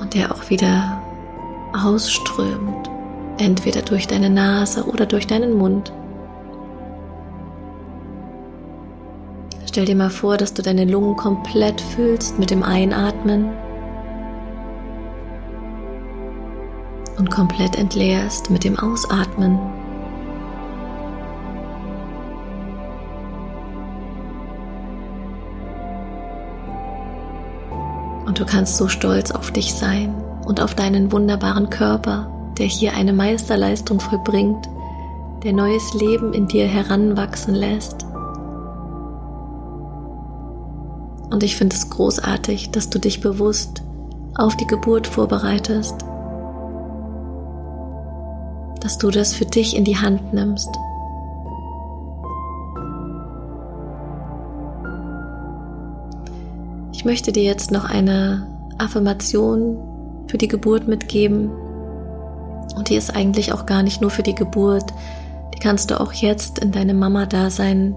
und 0.00 0.14
der 0.14 0.34
auch 0.34 0.48
wieder 0.48 1.01
ausströmt, 1.74 2.90
entweder 3.38 3.82
durch 3.82 4.06
deine 4.06 4.30
Nase 4.30 4.84
oder 4.84 5.06
durch 5.06 5.26
deinen 5.26 5.56
Mund. 5.56 5.92
Stell 9.66 9.86
dir 9.86 9.96
mal 9.96 10.10
vor, 10.10 10.36
dass 10.36 10.52
du 10.52 10.62
deine 10.62 10.84
Lungen 10.84 11.16
komplett 11.16 11.80
füllst 11.80 12.38
mit 12.38 12.50
dem 12.50 12.62
Einatmen 12.62 13.50
und 17.18 17.30
komplett 17.30 17.76
entleerst 17.76 18.50
mit 18.50 18.64
dem 18.64 18.78
Ausatmen. 18.78 19.58
Und 28.26 28.38
du 28.38 28.44
kannst 28.44 28.76
so 28.76 28.88
stolz 28.88 29.30
auf 29.30 29.50
dich 29.50 29.72
sein 29.74 30.21
und 30.44 30.60
auf 30.60 30.74
deinen 30.74 31.12
wunderbaren 31.12 31.70
Körper, 31.70 32.30
der 32.58 32.66
hier 32.66 32.94
eine 32.94 33.12
Meisterleistung 33.12 34.00
vollbringt, 34.00 34.68
der 35.42 35.52
neues 35.52 35.94
Leben 35.94 36.32
in 36.32 36.46
dir 36.46 36.66
heranwachsen 36.66 37.54
lässt. 37.54 38.04
Und 41.30 41.42
ich 41.42 41.56
finde 41.56 41.74
es 41.74 41.88
großartig, 41.88 42.70
dass 42.70 42.90
du 42.90 42.98
dich 42.98 43.20
bewusst 43.20 43.82
auf 44.34 44.56
die 44.56 44.66
Geburt 44.66 45.06
vorbereitest, 45.06 45.96
dass 48.80 48.98
du 48.98 49.10
das 49.10 49.34
für 49.34 49.46
dich 49.46 49.76
in 49.76 49.84
die 49.84 49.96
Hand 49.96 50.32
nimmst 50.34 50.68
Ich 57.02 57.06
möchte 57.06 57.32
dir 57.32 57.42
jetzt 57.42 57.72
noch 57.72 57.84
eine 57.84 58.46
Affirmation 58.78 59.76
für 60.32 60.38
die 60.38 60.48
Geburt 60.48 60.88
mitgeben. 60.88 61.50
Und 62.74 62.88
die 62.88 62.96
ist 62.96 63.14
eigentlich 63.14 63.52
auch 63.52 63.66
gar 63.66 63.82
nicht 63.82 64.00
nur 64.00 64.08
für 64.08 64.22
die 64.22 64.34
Geburt. 64.34 64.86
Die 65.54 65.58
kannst 65.58 65.90
du 65.90 66.00
auch 66.00 66.14
jetzt 66.14 66.58
in 66.60 66.72
deinem 66.72 66.98
Mama-Dasein 66.98 67.94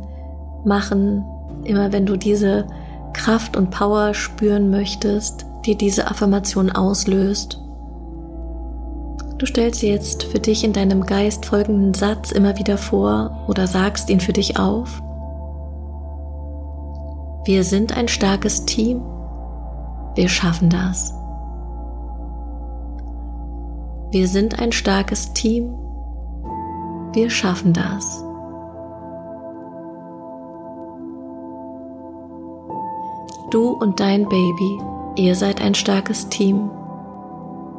machen. 0.65 1.24
Immer 1.63 1.93
wenn 1.93 2.06
du 2.06 2.17
diese 2.17 2.67
Kraft 3.13 3.56
und 3.56 3.69
Power 3.69 4.13
spüren 4.13 4.69
möchtest, 4.69 5.45
die 5.65 5.78
diese 5.78 6.12
Affirmation 6.12 6.69
auslöst. 6.69 7.62
Du 9.38 9.45
stellst 9.45 9.82
jetzt 9.82 10.26
für 10.26 10.39
dich 10.39 10.65
in 10.65 10.74
deinem 10.74 11.06
Geist 11.06 11.45
folgenden 11.45 11.93
Satz 11.93 12.34
immer 12.34 12.58
wieder 12.58 12.78
vor 12.78 13.45
oder 13.48 13.65
sagst 13.65 14.10
ihn 14.10 14.19
für 14.19 14.34
dich 14.34 14.60
auf. 14.60 15.02
Wir 17.45 17.63
sind 17.63 17.95
ein 17.95 18.10
starkes 18.10 18.65
Team. 18.65 19.02
Wir 20.15 20.28
schaffen 20.28 20.69
das. 20.69 21.13
Wir 24.15 24.30
sind 24.30 24.60
ein 24.62 24.71
starkes 24.71 25.34
Team. 25.34 25.75
Wir 27.12 27.30
schaffen 27.30 27.73
das. 27.73 28.23
Du 33.51 33.71
und 33.71 33.99
dein 33.99 34.23
Baby, 34.30 34.80
ihr 35.17 35.36
seid 35.36 35.60
ein 35.60 35.75
starkes 35.75 36.30
Team 36.30 36.71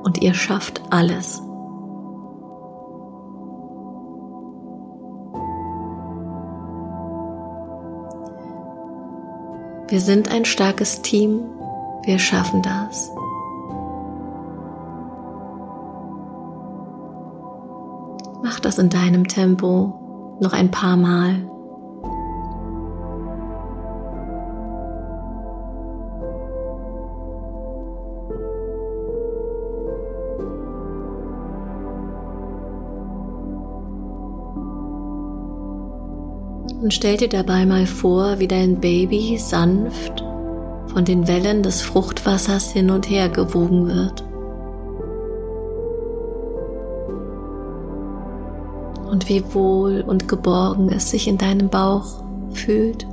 und 0.05 0.21
ihr 0.21 0.35
schafft 0.35 0.83
alles. 0.91 1.43
Wir 9.89 10.01
sind 10.03 10.31
ein 10.31 10.45
starkes 10.45 11.01
Team. 11.01 11.41
Wir 12.05 12.19
schaffen 12.19 12.61
das. 12.61 13.11
Mach 18.47 18.61
das 18.61 18.79
in 18.79 18.91
deinem 18.91 19.27
Tempo 19.27 20.39
noch 20.41 20.53
ein 20.53 20.71
paar 20.71 20.97
Mal. 20.97 21.51
und 36.83 36.95
stell 36.95 37.17
dir 37.17 37.29
dabei 37.29 37.67
mal 37.67 37.85
vor, 37.85 38.39
wie 38.39 38.47
dein 38.47 38.79
Baby 38.79 39.39
sanft 39.39 40.23
von 40.87 41.05
den 41.05 41.27
Wellen 41.27 41.65
des 41.65 41.83
Fruchtwassers 41.83 42.71
hin 42.71 42.91
und 42.91 43.11
her 43.11 43.29
gewogen 43.29 43.89
wird. 43.89 44.26
Wie 49.27 49.43
wohl 49.53 50.03
und 50.03 50.29
geborgen 50.29 50.89
es 50.91 51.11
sich 51.11 51.27
in 51.27 51.37
deinem 51.37 51.69
Bauch 51.69 52.23
fühlt. 52.53 53.07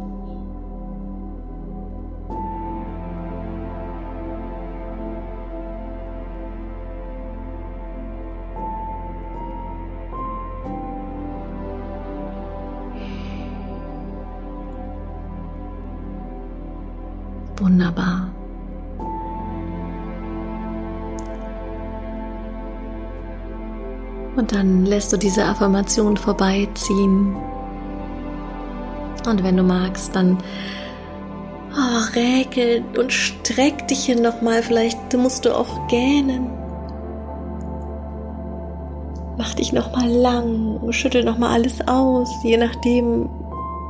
Dann 24.54 24.86
lässt 24.86 25.12
du 25.12 25.18
diese 25.18 25.46
Affirmation 25.46 26.18
vorbeiziehen. 26.18 27.36
Und 29.28 29.44
wenn 29.44 29.58
du 29.58 29.64
magst, 29.64 30.16
dann 30.16 30.38
oh, 31.74 32.16
räkel 32.16 32.84
und 32.98 33.12
streck 33.12 33.88
dich 33.88 34.06
hier 34.06 34.20
nochmal. 34.20 34.62
Vielleicht 34.64 35.14
musst 35.18 35.46
du 35.46 35.56
auch 35.56 35.88
gähnen. 35.88 36.50
Mach 39.38 39.56
dich 39.56 39.74
nochmal 39.74 40.10
lang, 40.10 40.92
schüttel 40.92 41.24
nochmal 41.24 41.54
alles 41.54 41.86
aus, 41.88 42.30
je 42.44 42.58
nachdem, 42.58 43.30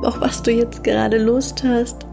auf 0.02 0.18
was 0.20 0.42
du 0.42 0.50
jetzt 0.50 0.82
gerade 0.82 1.18
Lust 1.18 1.62
hast. 1.62 2.06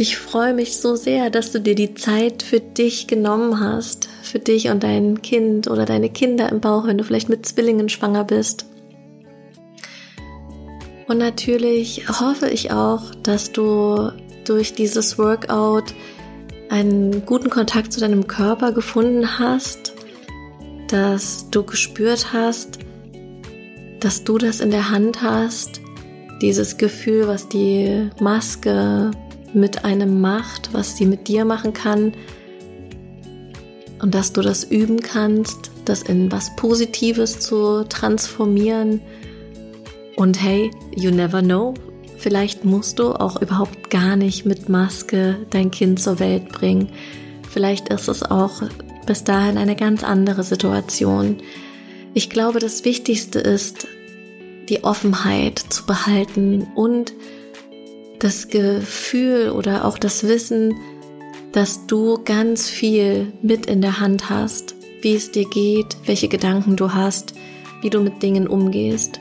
Ich 0.00 0.16
freue 0.16 0.54
mich 0.54 0.76
so 0.76 0.94
sehr, 0.94 1.28
dass 1.28 1.50
du 1.50 1.60
dir 1.60 1.74
die 1.74 1.94
Zeit 1.94 2.44
für 2.44 2.60
dich 2.60 3.08
genommen 3.08 3.58
hast, 3.58 4.08
für 4.22 4.38
dich 4.38 4.68
und 4.68 4.84
dein 4.84 5.22
Kind 5.22 5.68
oder 5.68 5.86
deine 5.86 6.08
Kinder 6.08 6.48
im 6.50 6.60
Bauch, 6.60 6.86
wenn 6.86 6.98
du 6.98 7.04
vielleicht 7.04 7.28
mit 7.28 7.44
Zwillingen 7.44 7.88
schwanger 7.88 8.22
bist. 8.22 8.66
Und 11.08 11.18
natürlich 11.18 12.08
hoffe 12.08 12.48
ich 12.48 12.70
auch, 12.70 13.12
dass 13.24 13.50
du 13.50 14.12
durch 14.44 14.72
dieses 14.74 15.18
Workout 15.18 15.94
einen 16.68 17.26
guten 17.26 17.50
Kontakt 17.50 17.92
zu 17.92 17.98
deinem 17.98 18.28
Körper 18.28 18.70
gefunden 18.70 19.40
hast, 19.40 19.94
dass 20.88 21.50
du 21.50 21.64
gespürt 21.64 22.32
hast, 22.32 22.78
dass 23.98 24.22
du 24.22 24.38
das 24.38 24.60
in 24.60 24.70
der 24.70 24.90
Hand 24.90 25.22
hast, 25.22 25.80
dieses 26.40 26.76
Gefühl, 26.76 27.26
was 27.26 27.48
die 27.48 28.10
Maske 28.20 29.10
mit 29.54 29.84
einem 29.84 30.20
macht, 30.20 30.72
was 30.72 30.96
sie 30.96 31.06
mit 31.06 31.28
dir 31.28 31.44
machen 31.44 31.72
kann 31.72 32.12
und 34.00 34.14
dass 34.14 34.32
du 34.32 34.42
das 34.42 34.64
üben 34.64 35.00
kannst, 35.00 35.70
das 35.84 36.02
in 36.02 36.30
was 36.30 36.54
Positives 36.56 37.40
zu 37.40 37.84
transformieren. 37.88 39.00
Und 40.16 40.40
hey, 40.42 40.70
you 40.94 41.10
never 41.10 41.42
know, 41.42 41.74
vielleicht 42.16 42.64
musst 42.64 42.98
du 42.98 43.12
auch 43.12 43.40
überhaupt 43.40 43.90
gar 43.90 44.16
nicht 44.16 44.44
mit 44.44 44.68
Maske 44.68 45.36
dein 45.50 45.70
Kind 45.70 46.00
zur 46.00 46.18
Welt 46.18 46.48
bringen. 46.50 46.90
Vielleicht 47.48 47.88
ist 47.88 48.08
es 48.08 48.22
auch 48.22 48.62
bis 49.06 49.24
dahin 49.24 49.56
eine 49.56 49.74
ganz 49.74 50.04
andere 50.04 50.42
Situation. 50.42 51.38
Ich 52.14 52.30
glaube, 52.30 52.58
das 52.58 52.84
Wichtigste 52.84 53.38
ist, 53.38 53.86
die 54.68 54.84
Offenheit 54.84 55.58
zu 55.58 55.86
behalten 55.86 56.66
und 56.74 57.14
das 58.18 58.48
Gefühl 58.48 59.50
oder 59.50 59.84
auch 59.84 59.98
das 59.98 60.24
Wissen, 60.24 60.74
dass 61.52 61.86
du 61.86 62.18
ganz 62.24 62.68
viel 62.68 63.32
mit 63.42 63.66
in 63.66 63.80
der 63.80 64.00
Hand 64.00 64.30
hast, 64.30 64.74
wie 65.00 65.14
es 65.14 65.30
dir 65.30 65.48
geht, 65.48 65.96
welche 66.06 66.28
Gedanken 66.28 66.76
du 66.76 66.92
hast, 66.92 67.34
wie 67.82 67.90
du 67.90 68.00
mit 68.00 68.22
Dingen 68.22 68.46
umgehst. 68.46 69.20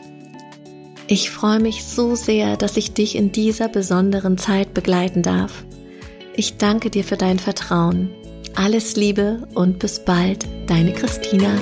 Ich 1.07 1.29
freue 1.29 1.59
mich 1.59 1.85
so 1.85 2.15
sehr, 2.15 2.57
dass 2.57 2.75
ich 2.75 2.93
dich 2.93 3.15
in 3.15 3.31
dieser 3.31 3.69
besonderen 3.69 4.37
Zeit 4.37 4.73
begleiten 4.73 5.21
darf. 5.23 5.63
Ich 6.35 6.57
danke 6.57 6.89
dir 6.89 7.03
für 7.03 7.17
dein 7.17 7.39
Vertrauen. 7.39 8.09
Alles 8.55 8.95
Liebe 8.95 9.47
und 9.53 9.79
bis 9.79 10.03
bald, 10.03 10.45
deine 10.67 10.91
Christina. 10.91 11.55